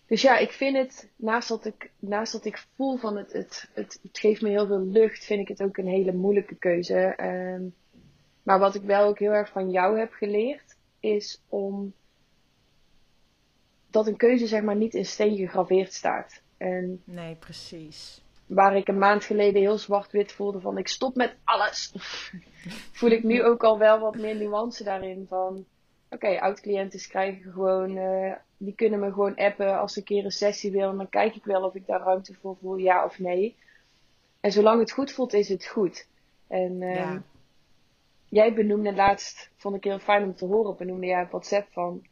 [0.07, 3.69] dus ja, ik vind het, naast dat ik, naast dat ik voel van het, het,
[3.73, 7.23] het, het geeft me heel veel lucht, vind ik het ook een hele moeilijke keuze.
[7.23, 7.73] Um,
[8.47, 11.93] maar wat ik wel ook heel erg van jou heb geleerd, is om
[13.89, 16.41] dat een keuze zeg maar niet in steen gegraveerd staat.
[16.57, 18.21] En nee, precies.
[18.45, 21.93] Waar ik een maand geleden heel zwart-wit voelde van ik stop met alles.
[22.97, 25.65] voel ik nu ook al wel wat meer nuance daarin van
[26.09, 30.25] oké, okay, oud-cliënten krijgen gewoon, uh, die kunnen me gewoon appen als ze een keer
[30.25, 30.89] een sessie wil.
[30.89, 33.55] En dan kijk ik wel of ik daar ruimte voor voel, ja of nee.
[34.39, 36.07] En zolang het goed voelt, is het goed.
[36.47, 37.23] En uh, ja
[38.29, 42.07] jij benoemde laatst, vond ik heel fijn om te horen, benoemde jij op WhatsApp van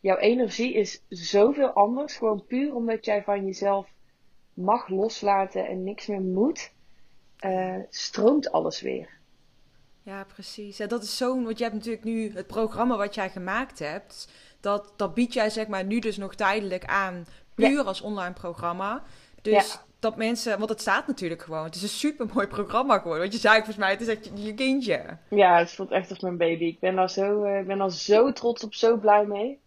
[0.00, 2.16] jouw energie is zoveel anders.
[2.16, 3.88] Gewoon puur omdat jij van jezelf
[4.54, 6.72] mag loslaten en niks meer moet,
[7.44, 9.16] uh, stroomt alles weer.
[10.02, 10.76] Ja, precies.
[10.76, 11.44] Ja, dat is zo'n.
[11.44, 14.28] Want je hebt natuurlijk nu het programma wat jij gemaakt hebt.
[14.60, 17.26] Dat, dat bied jij zeg maar nu dus nog tijdelijk aan.
[17.54, 19.02] Puur als online programma.
[19.42, 21.64] Dus dat mensen, want het staat natuurlijk gewoon.
[21.64, 23.20] Het is een super mooi programma geworden.
[23.20, 25.18] Want je zei volgens mij, het is echt je kindje.
[25.30, 26.64] Ja, het voelt echt als mijn baby.
[26.64, 29.60] Ik ben daar zo, uh, ben daar zo trots op, zo blij mee.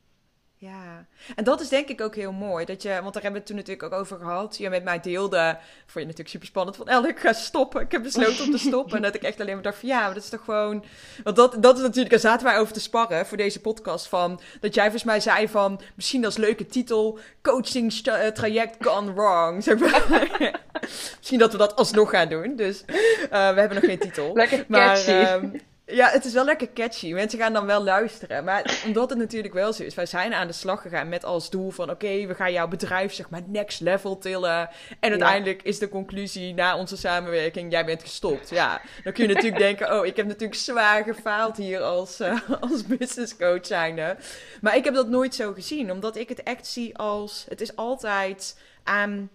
[0.62, 1.06] Ja,
[1.36, 2.66] en dat is denk ik ook heel mooi.
[2.66, 4.58] Dat je, want daar hebben we het toen natuurlijk ook over gehad.
[4.58, 6.78] Je met mij deelde, vond je natuurlijk super spannend.
[6.78, 7.82] Van, El, ik ga stoppen.
[7.82, 8.96] Ik heb besloten om te stoppen.
[8.96, 10.84] en dat ik echt alleen maar dacht van, ja, maar dat is toch gewoon...
[11.24, 14.08] Want dat, dat is natuurlijk, daar zaten wij over te sparren voor deze podcast.
[14.08, 17.20] Van, dat jij volgens mij zei van, misschien als leuke titel...
[17.42, 19.64] Coaching uh, traject gone wrong.
[19.64, 20.30] Zeg maar.
[21.18, 22.56] misschien dat we dat alsnog gaan doen.
[22.56, 24.34] Dus uh, we hebben nog geen titel.
[24.34, 25.12] Lekker catchy.
[25.12, 27.14] Maar, um, ja, het is wel lekker catchy.
[27.14, 28.44] Mensen gaan dan wel luisteren.
[28.44, 31.50] Maar omdat het natuurlijk wel zo is, wij zijn aan de slag gegaan met als
[31.50, 34.70] doel van: oké, we gaan jouw bedrijf zeg maar next level tillen.
[35.00, 38.50] En uiteindelijk is de conclusie na onze samenwerking: jij bent gestopt.
[38.50, 42.40] Ja, dan kun je natuurlijk denken: oh, ik heb natuurlijk zwaar gefaald hier als, uh,
[42.72, 44.16] als business coach zijnde.
[44.62, 47.76] Maar ik heb dat nooit zo gezien, omdat ik het echt zie als: het is
[47.76, 49.30] altijd aan.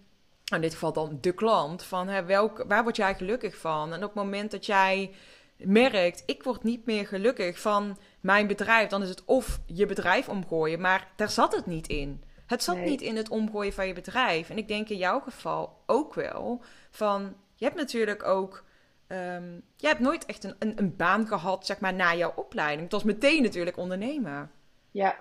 [0.55, 3.93] In dit geval dan de klant, van hè, welk, waar word jij gelukkig van?
[3.93, 5.11] En op het moment dat jij
[5.57, 10.29] merkt, ik word niet meer gelukkig van mijn bedrijf, dan is het of je bedrijf
[10.29, 12.23] omgooien, maar daar zat het niet in.
[12.47, 14.51] Het zat niet in het omgooien van je bedrijf.
[14.51, 18.65] En ik denk in jouw geval ook wel van, je hebt natuurlijk ook,
[19.09, 22.83] um, je hebt nooit echt een, een, een, baan gehad, zeg maar, na jouw opleiding.
[22.83, 24.51] Het was meteen natuurlijk ondernemen.
[24.91, 25.21] Ja,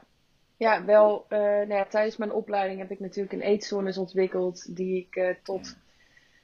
[0.57, 4.97] ja wel, uh, nou ja, tijdens mijn opleiding heb ik natuurlijk een eetstoornis ontwikkeld die
[4.97, 5.77] ik uh, tot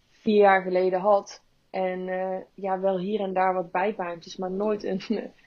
[0.10, 1.42] vier jaar geleden had.
[1.72, 5.02] En uh, ja, wel hier en daar wat bijbaantjes, maar nooit een,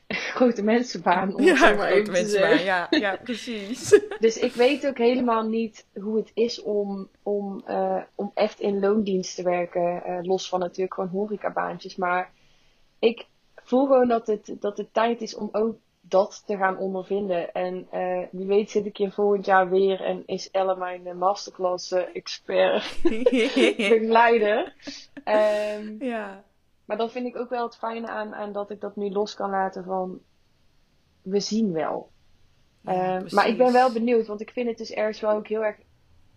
[0.35, 1.35] grote mensenbaan.
[1.35, 4.01] Om ja, maar grote mensenbaan, ja, ja, precies.
[4.20, 8.81] dus ik weet ook helemaal niet hoe het is om, om, uh, om echt in
[8.81, 10.03] loondienst te werken.
[10.07, 11.97] Uh, los van natuurlijk gewoon horecabaantjes.
[11.97, 12.31] Maar
[12.99, 15.77] ik voel gewoon dat het, dat het tijd is om ook
[16.09, 17.53] dat te gaan ondervinden.
[17.53, 21.93] En uh, wie weet zit ik hier volgend jaar weer en is Elle mijn masterclass
[21.93, 22.99] expert
[23.77, 24.75] begeleider.
[25.25, 26.45] Um, ja.
[26.85, 29.35] Maar dan vind ik ook wel het fijne aan, aan dat ik dat nu los
[29.35, 30.21] kan laten van
[31.23, 32.11] we zien wel.
[32.81, 35.49] Ja, um, maar ik ben wel benieuwd, want ik vind het dus ergens wel ook
[35.49, 35.77] heel erg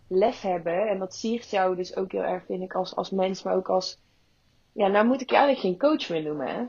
[0.07, 0.88] lef hebben.
[0.89, 3.70] En dat siert jou dus ook heel erg, vind ik, als, als mens, maar ook
[3.70, 3.99] als.
[4.72, 6.63] Ja, nou moet ik je eigenlijk geen coach meer noemen, hè?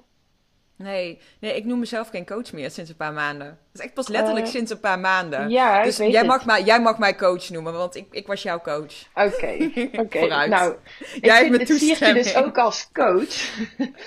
[0.79, 3.47] Nee, nee, ik noem mezelf geen coach meer sinds een paar maanden.
[3.47, 5.49] Dat is echt pas letterlijk uh, sinds een paar maanden.
[5.49, 8.43] Ja, dus ik jij, mag mij, jij mag mij coach noemen, want ik, ik was
[8.43, 8.95] jouw coach.
[9.15, 9.71] Oké,
[10.03, 10.19] oké.
[10.19, 10.51] Vooruit.
[10.51, 10.75] Nou,
[11.15, 13.51] ik Jij vind het siert je dus ook als coach.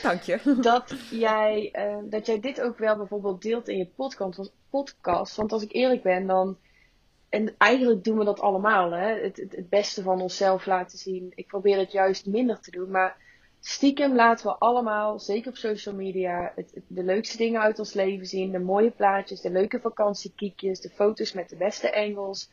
[0.02, 0.40] Dank je.
[0.62, 4.52] dat jij, uh, dat jij dit ook wel bijvoorbeeld deelt in je podcast.
[4.70, 5.36] podcast.
[5.36, 6.58] Want als ik eerlijk ben, dan.
[7.30, 9.22] En eigenlijk doen we dat allemaal, hè?
[9.22, 11.32] Het, het, het beste van onszelf laten zien.
[11.36, 13.16] Ik probeer het juist minder te doen, maar
[13.64, 17.94] stiekem laten we allemaal, zeker op social media, het, het- de leukste dingen uit ons
[17.94, 18.52] leven zien.
[18.52, 22.50] De mooie plaatjes, de leuke vakantiekiekjes, de foto's met de beste angles.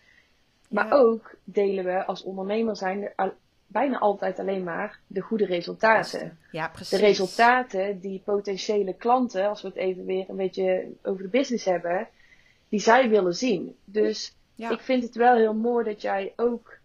[0.68, 0.92] Maar Ja.
[0.94, 3.34] ook delen we als ondernemer zijn al-
[3.66, 6.98] bijna altijd alleen maar de goede resultaten Ja, precies.
[6.98, 11.64] de resultaten die potentiële klanten, als we het even weer een beetje over de business
[11.64, 12.08] hebben,
[12.68, 13.76] die zij willen zien.
[13.84, 14.70] Dus Ja.
[14.70, 16.77] ik vind het wel heel mooi dat jij ook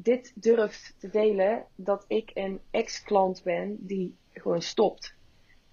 [0.00, 5.14] dit durft te delen, dat ik een ex-klant ben die gewoon stopt.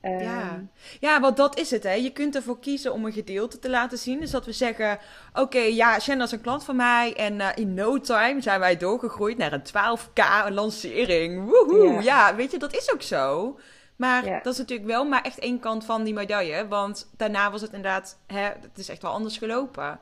[0.01, 0.63] Ehm, Ja.
[0.99, 1.93] ja, want dat is het, hè.
[1.93, 4.19] Je kunt ervoor kiezen om een gedeelte te laten zien.
[4.19, 4.99] Dus dat we zeggen,
[5.33, 7.13] oké, ja, Shanna is een klant van mij.
[7.15, 11.45] En eh, in no time zijn wij doorgegroeid naar een 12k lancering.
[11.49, 11.93] Woehoe!
[11.93, 11.99] Ja.
[12.01, 12.35] Ja.
[12.35, 13.57] weet je, dat is ook zo.
[13.95, 14.39] Maar Ja.
[14.43, 16.67] dat is natuurlijk wel maar echt één kant van die medaille.
[16.67, 19.99] Want daarna was het inderdaad, hè, het is echt wel anders gelopen.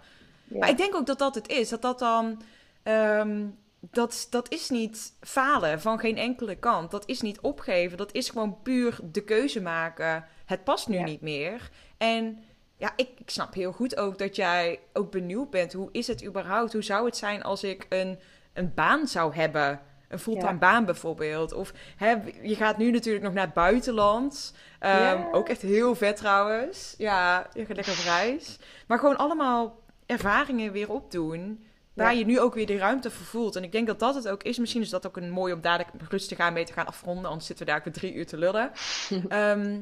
[0.47, 0.57] ja.
[0.59, 1.69] Maar ik denk ook dat dat het is.
[1.69, 2.41] Dat dat dan.
[2.83, 3.45] ehm,
[3.91, 6.91] dat, dat is niet falen van geen enkele kant.
[6.91, 7.97] Dat is niet opgeven.
[7.97, 10.25] Dat is gewoon puur de keuze maken.
[10.45, 11.03] Het past nu Ja.
[11.03, 11.69] niet meer.
[11.97, 12.43] En
[12.77, 15.73] ja, ik, ik snap heel goed ook dat jij ook benieuwd bent.
[15.73, 16.73] Hoe is het überhaupt?
[16.73, 18.19] Hoe zou het zijn als ik een,
[18.53, 19.81] een baan zou hebben?
[20.07, 20.57] Een fulltime Ja.
[20.57, 21.53] baan bijvoorbeeld.
[21.53, 24.53] Of hè, je gaat nu natuurlijk nog naar het buitenland.
[24.79, 25.27] Ehm, Ja.
[25.31, 26.95] Ook echt heel vet trouwens.
[26.97, 28.57] Ja, je gaat lekker op reis.
[28.87, 31.65] Maar gewoon allemaal ervaringen weer opdoen.
[31.93, 32.19] Waar Ja.
[32.19, 33.55] je nu ook weer de ruimte voor voelt.
[33.55, 34.57] En ik denk dat dat het ook is.
[34.57, 37.25] Misschien is dat ook een mooi om dadelijk rustig aan mee te gaan afronden.
[37.25, 38.71] Anders zitten we daar weer drie uur te lullen.
[39.29, 39.79] Ehm,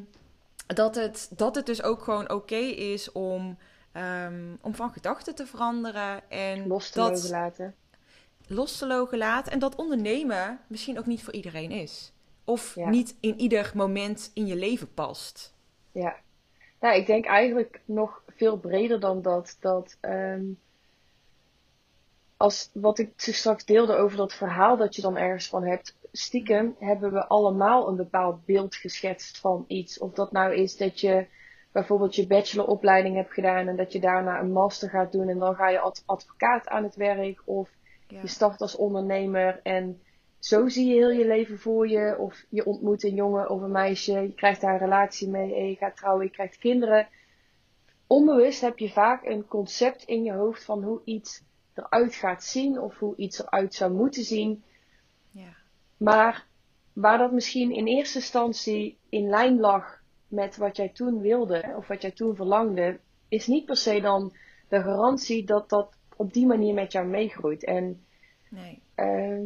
[0.68, 3.58] dat, het, dat het dus ook gewoon oké is om,
[3.92, 6.30] ehm, om van gedachten te veranderen.
[6.30, 7.76] En los te dat laten.
[8.48, 9.52] los te mogen laten.
[9.52, 12.12] En dat ondernemen misschien ook niet voor iedereen is.
[12.44, 12.90] Of Ja.
[12.90, 15.54] niet in ieder moment in je leven past.
[15.92, 16.16] Ja.
[16.80, 19.58] Nou, ik denk eigenlijk nog veel breder dan dat.
[19.60, 20.44] Dat ehm,
[22.42, 25.96] als wat ik straks deelde over dat verhaal dat je dan ergens van hebt.
[26.12, 30.00] Stiekem hebben we allemaal een bepaald beeld geschetst van iets.
[30.00, 31.28] Of dat nou is dat je
[31.72, 35.56] bijvoorbeeld je bacheloropleiding hebt gedaan en dat je daarna een master gaat doen en dan
[35.56, 37.42] ga je als advocaat aan het werk.
[37.46, 37.70] Of
[38.08, 38.22] Ja.
[38.22, 40.02] je start als ondernemer en
[40.40, 42.16] zo zie je heel je leven voor je.
[42.18, 45.70] Of je ontmoet een jongen of een meisje, je krijgt daar een relatie mee en
[45.70, 47.08] je gaat trouwen, je krijgt kinderen.
[48.08, 51.44] Onbewust heb je vaak een concept in je hoofd van hoe iets
[51.74, 54.64] eruit gaat zien of hoe iets eruit zou moeten zien.
[55.32, 55.54] Ja.
[55.98, 56.46] Maar
[56.94, 61.88] waar dat misschien in eerste instantie in lijn lag met wat jij toen wilde of
[61.88, 64.34] wat jij toen verlangde, is niet per se dan
[64.68, 67.64] de garantie dat dat op die manier met jou meegroeit.
[67.64, 68.06] En
[68.52, 68.82] Nee.
[68.96, 69.44] Ehm,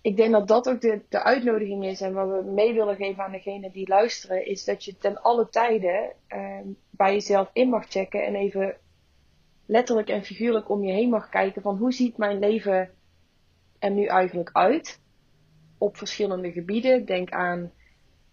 [0.00, 3.24] ik denk dat dat ook de, de uitnodiging is en wat we mee willen geven
[3.24, 7.86] aan degenen die luisteren, is dat je ten alle tijden ehm, bij jezelf in mag
[7.88, 8.76] checken en even
[9.70, 12.90] letterlijk en figuurlijk om je heen mag kijken van hoe ziet mijn leven
[13.78, 15.00] er nu eigenlijk uit
[15.78, 17.04] op verschillende gebieden.
[17.04, 17.72] Denk aan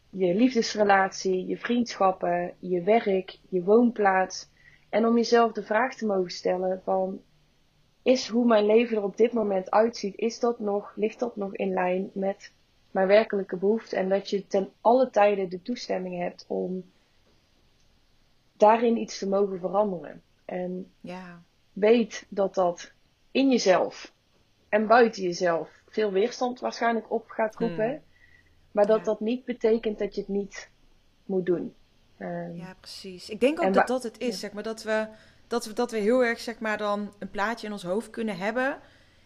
[0.09, 4.49] je liefdesrelatie, je vriendschappen, je werk, je woonplaats.
[4.89, 7.21] En om jezelf de vraag te mogen stellen van
[8.01, 11.55] is hoe mijn leven er op dit moment uitziet, is dat nog, ligt dat nog
[11.55, 12.53] in lijn met
[12.91, 13.95] mijn werkelijke behoefte?
[13.95, 16.83] En dat je ten alle tijden de toestemming hebt om
[18.53, 20.21] daarin iets te mogen veranderen.
[20.47, 21.41] En Ja.
[21.73, 22.91] weet dat dat
[23.31, 24.13] in jezelf
[24.69, 27.89] en buiten jezelf veel weerstand waarschijnlijk op gaat roepen.
[27.89, 28.01] Hmm.
[28.71, 29.03] Maar dat Ja.
[29.03, 30.69] dat niet betekent dat je het niet
[31.25, 31.73] moet doen.
[32.17, 33.29] Ehm, Ja, precies.
[33.29, 34.33] Ik denk ook dat dat het is, ja.
[34.35, 35.07] zeg maar, dat we,
[35.47, 38.37] dat, we, dat we heel erg, zeg maar, dan een plaatje in ons hoofd kunnen
[38.37, 38.79] hebben.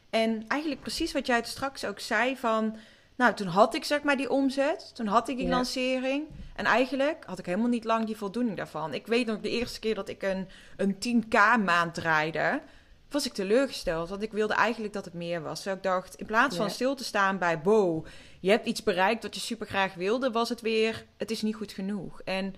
[0.09, 2.75] En eigenlijk precies wat jij het straks ook zei van,
[3.15, 4.91] Nou, toen had ik zeg maar die omzet.
[4.95, 5.51] Toen had ik die Ja.
[5.55, 6.23] lancering.
[6.55, 8.93] En eigenlijk had ik helemaal niet lang die voldoening daarvan.
[8.93, 10.47] Ik weet nog de eerste keer dat ik een,
[10.77, 12.61] een 10k maand draaide,
[13.09, 14.09] was ik teleurgesteld.
[14.09, 15.63] Want ik wilde eigenlijk dat het meer was.
[15.63, 16.71] Dus ik dacht, in plaats van Ja.
[16.71, 18.05] stil te staan bij, wow,
[18.39, 21.55] je hebt iets bereikt wat je super graag wilde, was het weer, het is niet
[21.55, 22.21] goed genoeg.
[22.21, 22.55] En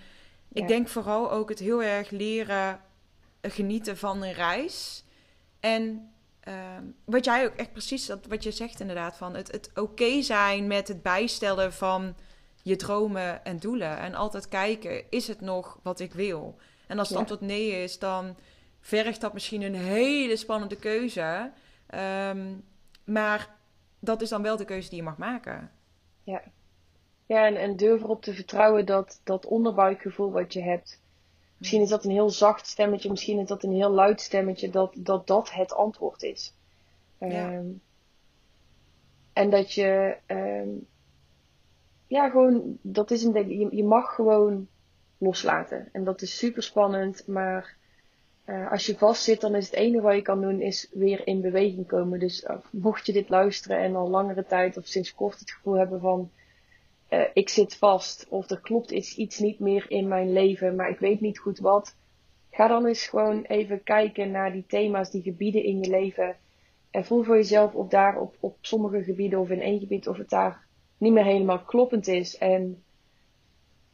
[0.51, 2.79] ik denk vooral ook het heel erg leren
[3.41, 5.03] genieten van een reis.
[5.59, 6.12] En
[6.43, 10.21] ehm, wat jij ook echt precies, dat, wat je zegt inderdaad, van het, het oké
[10.21, 12.15] zijn met het bijstellen van
[12.61, 13.97] je dromen en doelen.
[13.97, 16.57] En altijd kijken, is het nog wat ik wil?
[16.87, 17.23] En als het Ja.
[17.23, 18.35] antwoord nee is, dan
[18.79, 21.51] vergt dat misschien een hele spannende keuze.
[21.87, 22.55] Ehm,
[23.05, 23.55] maar
[23.99, 25.71] dat is dan wel de keuze die je mag maken.
[27.25, 31.01] Ja, en, en durf erop te vertrouwen dat dat onderbuikgevoel wat je hebt.
[31.63, 34.93] Misschien is dat een heel zacht stemmetje, misschien is dat een heel luid stemmetje, dat
[34.97, 36.53] dat, dat het antwoord is.
[37.17, 37.27] Ja.
[37.27, 37.65] Ehm,
[39.33, 40.69] en dat je, ehm,
[42.07, 44.67] ja, gewoon, dat is een ding, je, je mag gewoon
[45.17, 45.89] loslaten.
[45.91, 47.75] En dat is super spannend, maar
[48.45, 51.41] eh, als je vastzit, dan is het enige wat je kan doen, is weer in
[51.41, 52.19] beweging komen.
[52.19, 55.77] Dus eh, mocht je dit luisteren en al langere tijd of sinds kort het gevoel
[55.77, 56.31] hebben van,
[57.13, 60.99] eh, ik zit vast of er klopt iets, niet meer in mijn leven, maar ik
[60.99, 61.95] weet niet goed wat.
[62.51, 66.35] Ga dan eens gewoon even kijken naar die thema's, die gebieden in je leven.
[66.91, 70.17] En voel voor jezelf of daar op, op sommige gebieden of in één gebied of
[70.17, 70.65] het daar
[70.97, 72.37] niet meer helemaal kloppend is.
[72.37, 72.83] En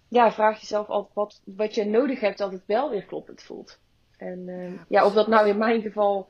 [0.07, 3.79] ja, vraag jezelf altijd wat, wat je nodig hebt dat het wel weer kloppend voelt.
[4.17, 6.27] En eh, ja, of dat nou in mijn geval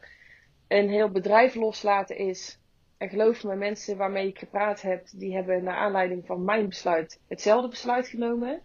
[0.67, 2.58] een heel bedrijf loslaten is.
[2.99, 7.19] En geloof me, mensen waarmee ik gepraat heb, die hebben naar aanleiding van mijn besluit
[7.27, 8.61] hetzelfde besluit genomen.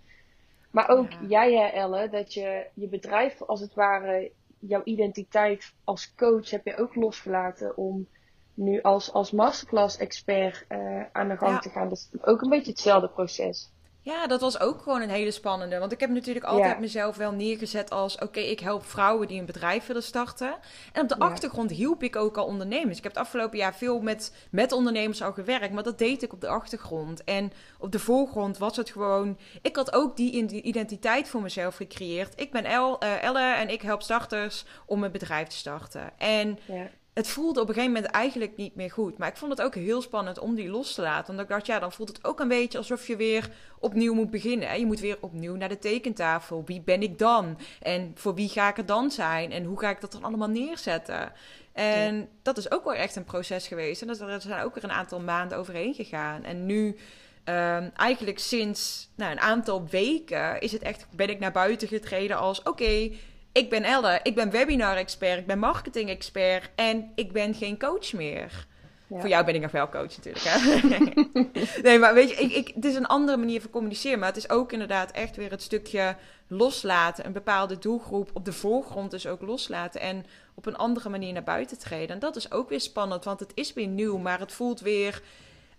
[0.71, 1.27] Maar ook Ja.
[1.29, 6.65] jij, hè, Elle, dat je je bedrijf als het ware, jouw identiteit als coach heb
[6.65, 8.09] je ook losgelaten om
[8.55, 11.59] nu als, als masterclass expert eh, aan de gang Ja.
[11.59, 11.89] te gaan.
[11.89, 13.74] Dat is ook een beetje hetzelfde proces.
[14.05, 15.79] Ja, dat was ook gewoon een hele spannende.
[15.79, 16.81] Want ik heb natuurlijk altijd Ja.
[16.81, 18.19] mezelf wel neergezet als...
[18.19, 20.57] oké, ik help vrouwen die een bedrijf willen starten.
[20.93, 21.25] En op de Ja.
[21.25, 22.97] achtergrond hielp ik ook al ondernemers.
[22.97, 25.73] Ik heb het afgelopen jaar veel met, met ondernemers al gewerkt...
[25.73, 27.25] maar dat deed ik op de achtergrond.
[27.25, 29.39] En op de voorgrond was het gewoon...
[29.63, 32.41] Ik had ook die identiteit voor mezelf gecreëerd.
[32.41, 36.19] Ik ben El, eh, Elle en ik help starters om een bedrijf te starten.
[36.19, 39.19] En Ja, het voelde op een gegeven moment eigenlijk niet meer goed.
[39.19, 41.31] Maar ik vond het ook heel spannend om die los te laten.
[41.31, 44.31] Omdat ik dacht, ja, dan voelt het ook een beetje alsof je weer opnieuw moet
[44.31, 44.69] beginnen.
[44.69, 44.75] Hè?
[44.75, 46.63] Je moet weer opnieuw naar de tekentafel.
[46.67, 47.59] Wie ben ik dan?
[47.83, 49.53] En voor wie ga ik er dan zijn?
[49.53, 51.33] En hoe ga ik dat dan allemaal neerzetten?
[51.73, 54.03] En dat is ook wel echt een proces geweest.
[54.03, 56.45] En er zijn ook weer een aantal maanden overheen gegaan.
[56.45, 56.97] En nu...
[57.45, 62.39] ehm, eigenlijk sinds nou, een aantal weken is het echt, ben ik naar buiten getreden
[62.39, 63.11] als: oké,
[63.55, 68.67] ik ben Elle, ik ben webinar-expert, ik ben marketing-expert en ik ben geen coach meer.
[69.07, 69.21] Ja.
[69.21, 70.79] Voor jou ben ik nog wel coach natuurlijk, hè?
[71.89, 74.19] nee, maar weet je, ik, ik, het is een andere manier van communiceren.
[74.19, 77.27] Maar het is ook inderdaad echt weer het stukje loslaten.
[77.27, 80.01] Een bepaalde doelgroep op de voorgrond dus ook loslaten.
[80.01, 82.09] En op een andere manier naar buiten treden.
[82.09, 84.19] En dat is ook weer spannend, want het is weer nieuw.
[84.19, 85.23] Maar het voelt weer...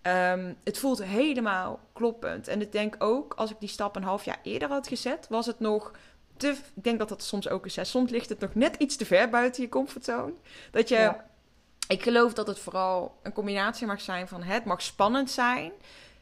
[0.02, 2.48] ehm, het voelt helemaal kloppend.
[2.48, 5.26] En ik denk ook, als ik die stap een half jaar eerder had gezet...
[5.28, 5.92] was het nog
[6.36, 6.48] te...
[6.74, 7.76] Ik denk dat dat soms ook is.
[7.76, 7.84] Hè?
[7.84, 10.32] Soms ligt het nog net iets te ver buiten je comfortzone.
[10.70, 10.94] Dat je...
[10.94, 11.26] Ja.
[11.88, 15.72] Ik geloof dat het vooral een combinatie mag zijn van het mag spannend zijn.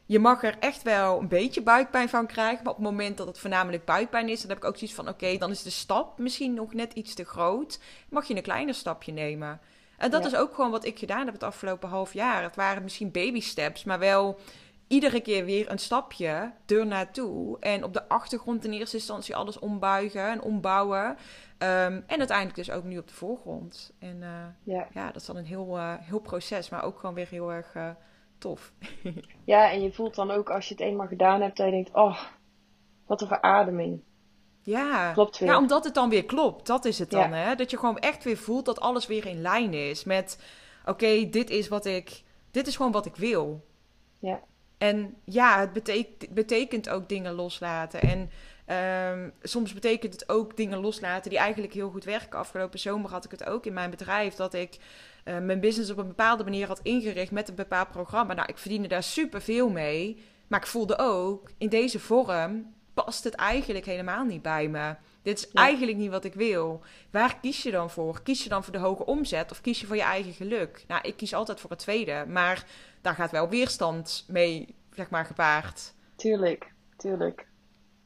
[0.07, 2.65] Je mag er echt wel een beetje buikpijn van krijgen.
[2.65, 5.09] Maar op het moment dat het voornamelijk buikpijn is, dan heb ik ook zoiets van:
[5.09, 7.79] oké, dan is de stap misschien nog net iets te groot.
[8.09, 9.61] Mag je een kleiner stapje nemen.
[9.99, 10.29] En dat Ja.
[10.29, 12.43] is ook gewoon wat ik gedaan heb het afgelopen half jaar.
[12.43, 14.41] Het waren misschien baby steps, maar wel
[14.89, 17.59] iedere keer weer een stapje er naartoe.
[17.61, 21.17] En op de achtergrond in eerste instantie alles ombuigen en ombouwen.
[21.59, 23.93] Ehm, en uiteindelijk dus ook nu op de voorgrond.
[23.99, 24.89] En eh, ja.
[24.95, 27.75] ja, dat is dan een heel, eh, heel proces, maar ook gewoon weer heel erg
[27.75, 27.91] eh,
[28.39, 28.73] tof.
[29.45, 31.95] ja, en je voelt dan ook als je het eenmaal gedaan hebt, dat je denkt,
[31.95, 32.21] oh,
[33.07, 34.03] wat een verademing.
[34.63, 35.13] Ja.
[35.13, 35.49] Klopt weer.
[35.49, 36.67] ja, omdat het dan weer klopt.
[36.67, 37.37] Dat is het dan, Ja.
[37.37, 37.55] hè?
[37.55, 40.43] Dat je gewoon echt weer voelt dat alles weer in lijn is met...
[40.87, 42.23] Oké, dit is wat ik...
[42.51, 43.65] Dit is gewoon wat ik wil.
[44.19, 44.41] Ja.
[44.85, 48.01] En ja, het betek- betekent ook dingen loslaten.
[48.01, 48.31] En
[48.67, 52.39] ehm, soms betekent het ook dingen loslaten die eigenlijk heel goed werken.
[52.39, 54.77] Afgelopen zomer had ik het ook in mijn bedrijf dat ik
[55.25, 58.35] eh, mijn business op een bepaalde manier had ingericht met een bepaald programma.
[58.35, 60.23] Nou, ik verdiende daar super veel mee.
[60.47, 64.95] Maar ik voelde ook, in deze vorm past het eigenlijk helemaal niet bij me.
[65.23, 65.63] Dit is Ja.
[65.63, 66.81] eigenlijk niet wat ik wil.
[67.11, 68.23] Waar kies je dan voor?
[68.23, 70.85] Kies je dan voor de hoge omzet of kies je voor je eigen geluk?
[70.89, 72.65] Nou, ik kies altijd voor het tweede, maar
[73.05, 75.95] daar gaat wel weerstand mee, zeg maar, gepaard.
[76.17, 77.47] Tuurlijk, tuurlijk.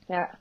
[0.06, 0.38] Ja,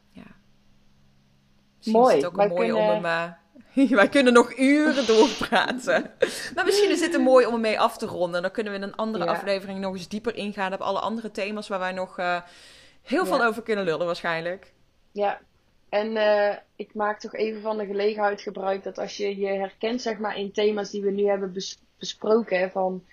[1.77, 3.35] Misschien Mooi, is het ook een mooie kunnen- om hem,
[3.75, 6.11] eh, Wij kunnen nog uren doorpraten.
[6.55, 8.41] maar misschien is dit een mooi om ermee af te ronden.
[8.41, 9.31] Dan kunnen we in een andere Ja.
[9.31, 12.41] aflevering nog eens dieper ingaan op alle andere thema's waar wij nog eh,
[13.01, 13.29] heel Ja.
[13.35, 14.73] veel over kunnen lullen waarschijnlijk.
[15.11, 15.39] Ja,
[15.89, 20.01] en eh, ik maak toch even van de gelegenheid gebruik dat als je je herkent
[20.01, 23.03] zeg maar in thema's die we nu hebben bes- besproken, van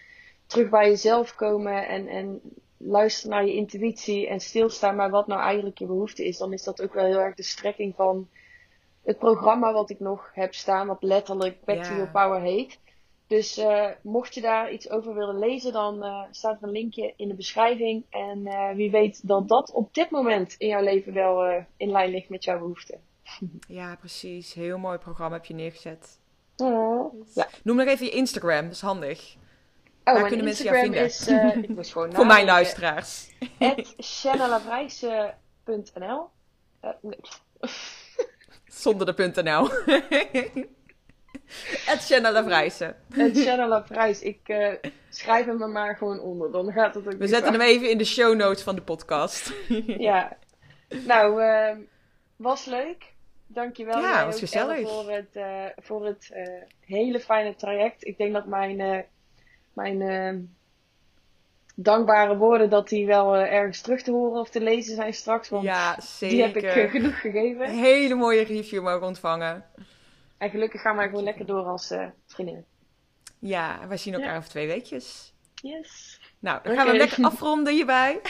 [0.47, 2.41] terug bij jezelf komen en, en
[2.77, 6.63] luisteren naar je intuïtie en stilstaan bij wat nou eigenlijk je behoefte is, dan is
[6.63, 8.29] dat ook wel heel erg de strekking van
[9.05, 11.95] het programma wat ik nog heb staan, wat letterlijk Back to.
[11.95, 12.79] Your Power heet.
[13.27, 17.13] Dus eh, mocht je daar iets over willen lezen, dan eh, staat er een linkje
[17.17, 18.05] in de beschrijving.
[18.11, 22.11] En eh, wie weet dat dat op dit moment in jouw leven wel in lijn
[22.11, 23.01] ligt met jouw behoeften.
[23.69, 24.55] Ja, precies.
[24.55, 26.19] Heel mooi programma heb je neergezet.
[26.57, 27.49] Ja.
[27.63, 29.37] Noem nog even je Instagram, dat is handig.
[30.05, 31.05] Oh, Waar kunnen mensen jou Instagram vinden?
[31.05, 31.27] is,
[31.57, 33.31] eh, ik moest gewoon Voor mijn luisteraars.
[33.97, 36.29] Channelavrijse.nl
[36.81, 37.19] Eh, nee.
[38.83, 39.69] Zonder de .nl.
[41.85, 42.35] Het Channel.
[43.17, 44.23] At channelavrijs.
[44.23, 44.73] Ik eh,
[45.09, 46.53] schrijf hem er maar gewoon onder.
[46.53, 49.53] Dan gaat het ook We zetten hem even in de show notes van de podcast.
[49.87, 50.37] Ja.
[50.89, 51.79] Nou, ehm,
[52.37, 53.13] was leuk.
[53.47, 54.01] Dankjewel.
[54.01, 54.89] Ja, was gezellig.
[54.89, 55.39] Voor het,
[55.77, 56.31] voor het
[56.81, 58.07] hele fijne traject.
[58.07, 59.07] Ik denk dat mijn,
[59.75, 60.41] mijn ehm,
[61.75, 65.49] dankbare woorden dat die wel eh, ergens terug te horen of te lezen zijn straks.
[65.49, 67.69] Want Ja, die heb ik eh, genoeg gegeven.
[67.69, 69.65] Een hele mooie review mogen ontvangen.
[70.39, 72.65] En gelukkig gaan wij gewoon lekker door als eh vriendinnen.
[73.39, 74.37] Ja, wij zien elkaar Ja.
[74.37, 75.33] over twee weekjes.
[75.55, 76.21] Yes.
[76.39, 78.21] Nou, dan gaan we lekker afronden hierbij.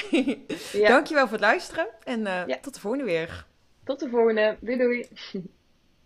[0.73, 0.89] Ja.
[0.89, 2.59] Dankjewel voor het luisteren en Ja.
[2.61, 3.47] tot de volgende weer.
[3.85, 4.57] Tot de volgende.
[4.61, 5.09] Doei doei.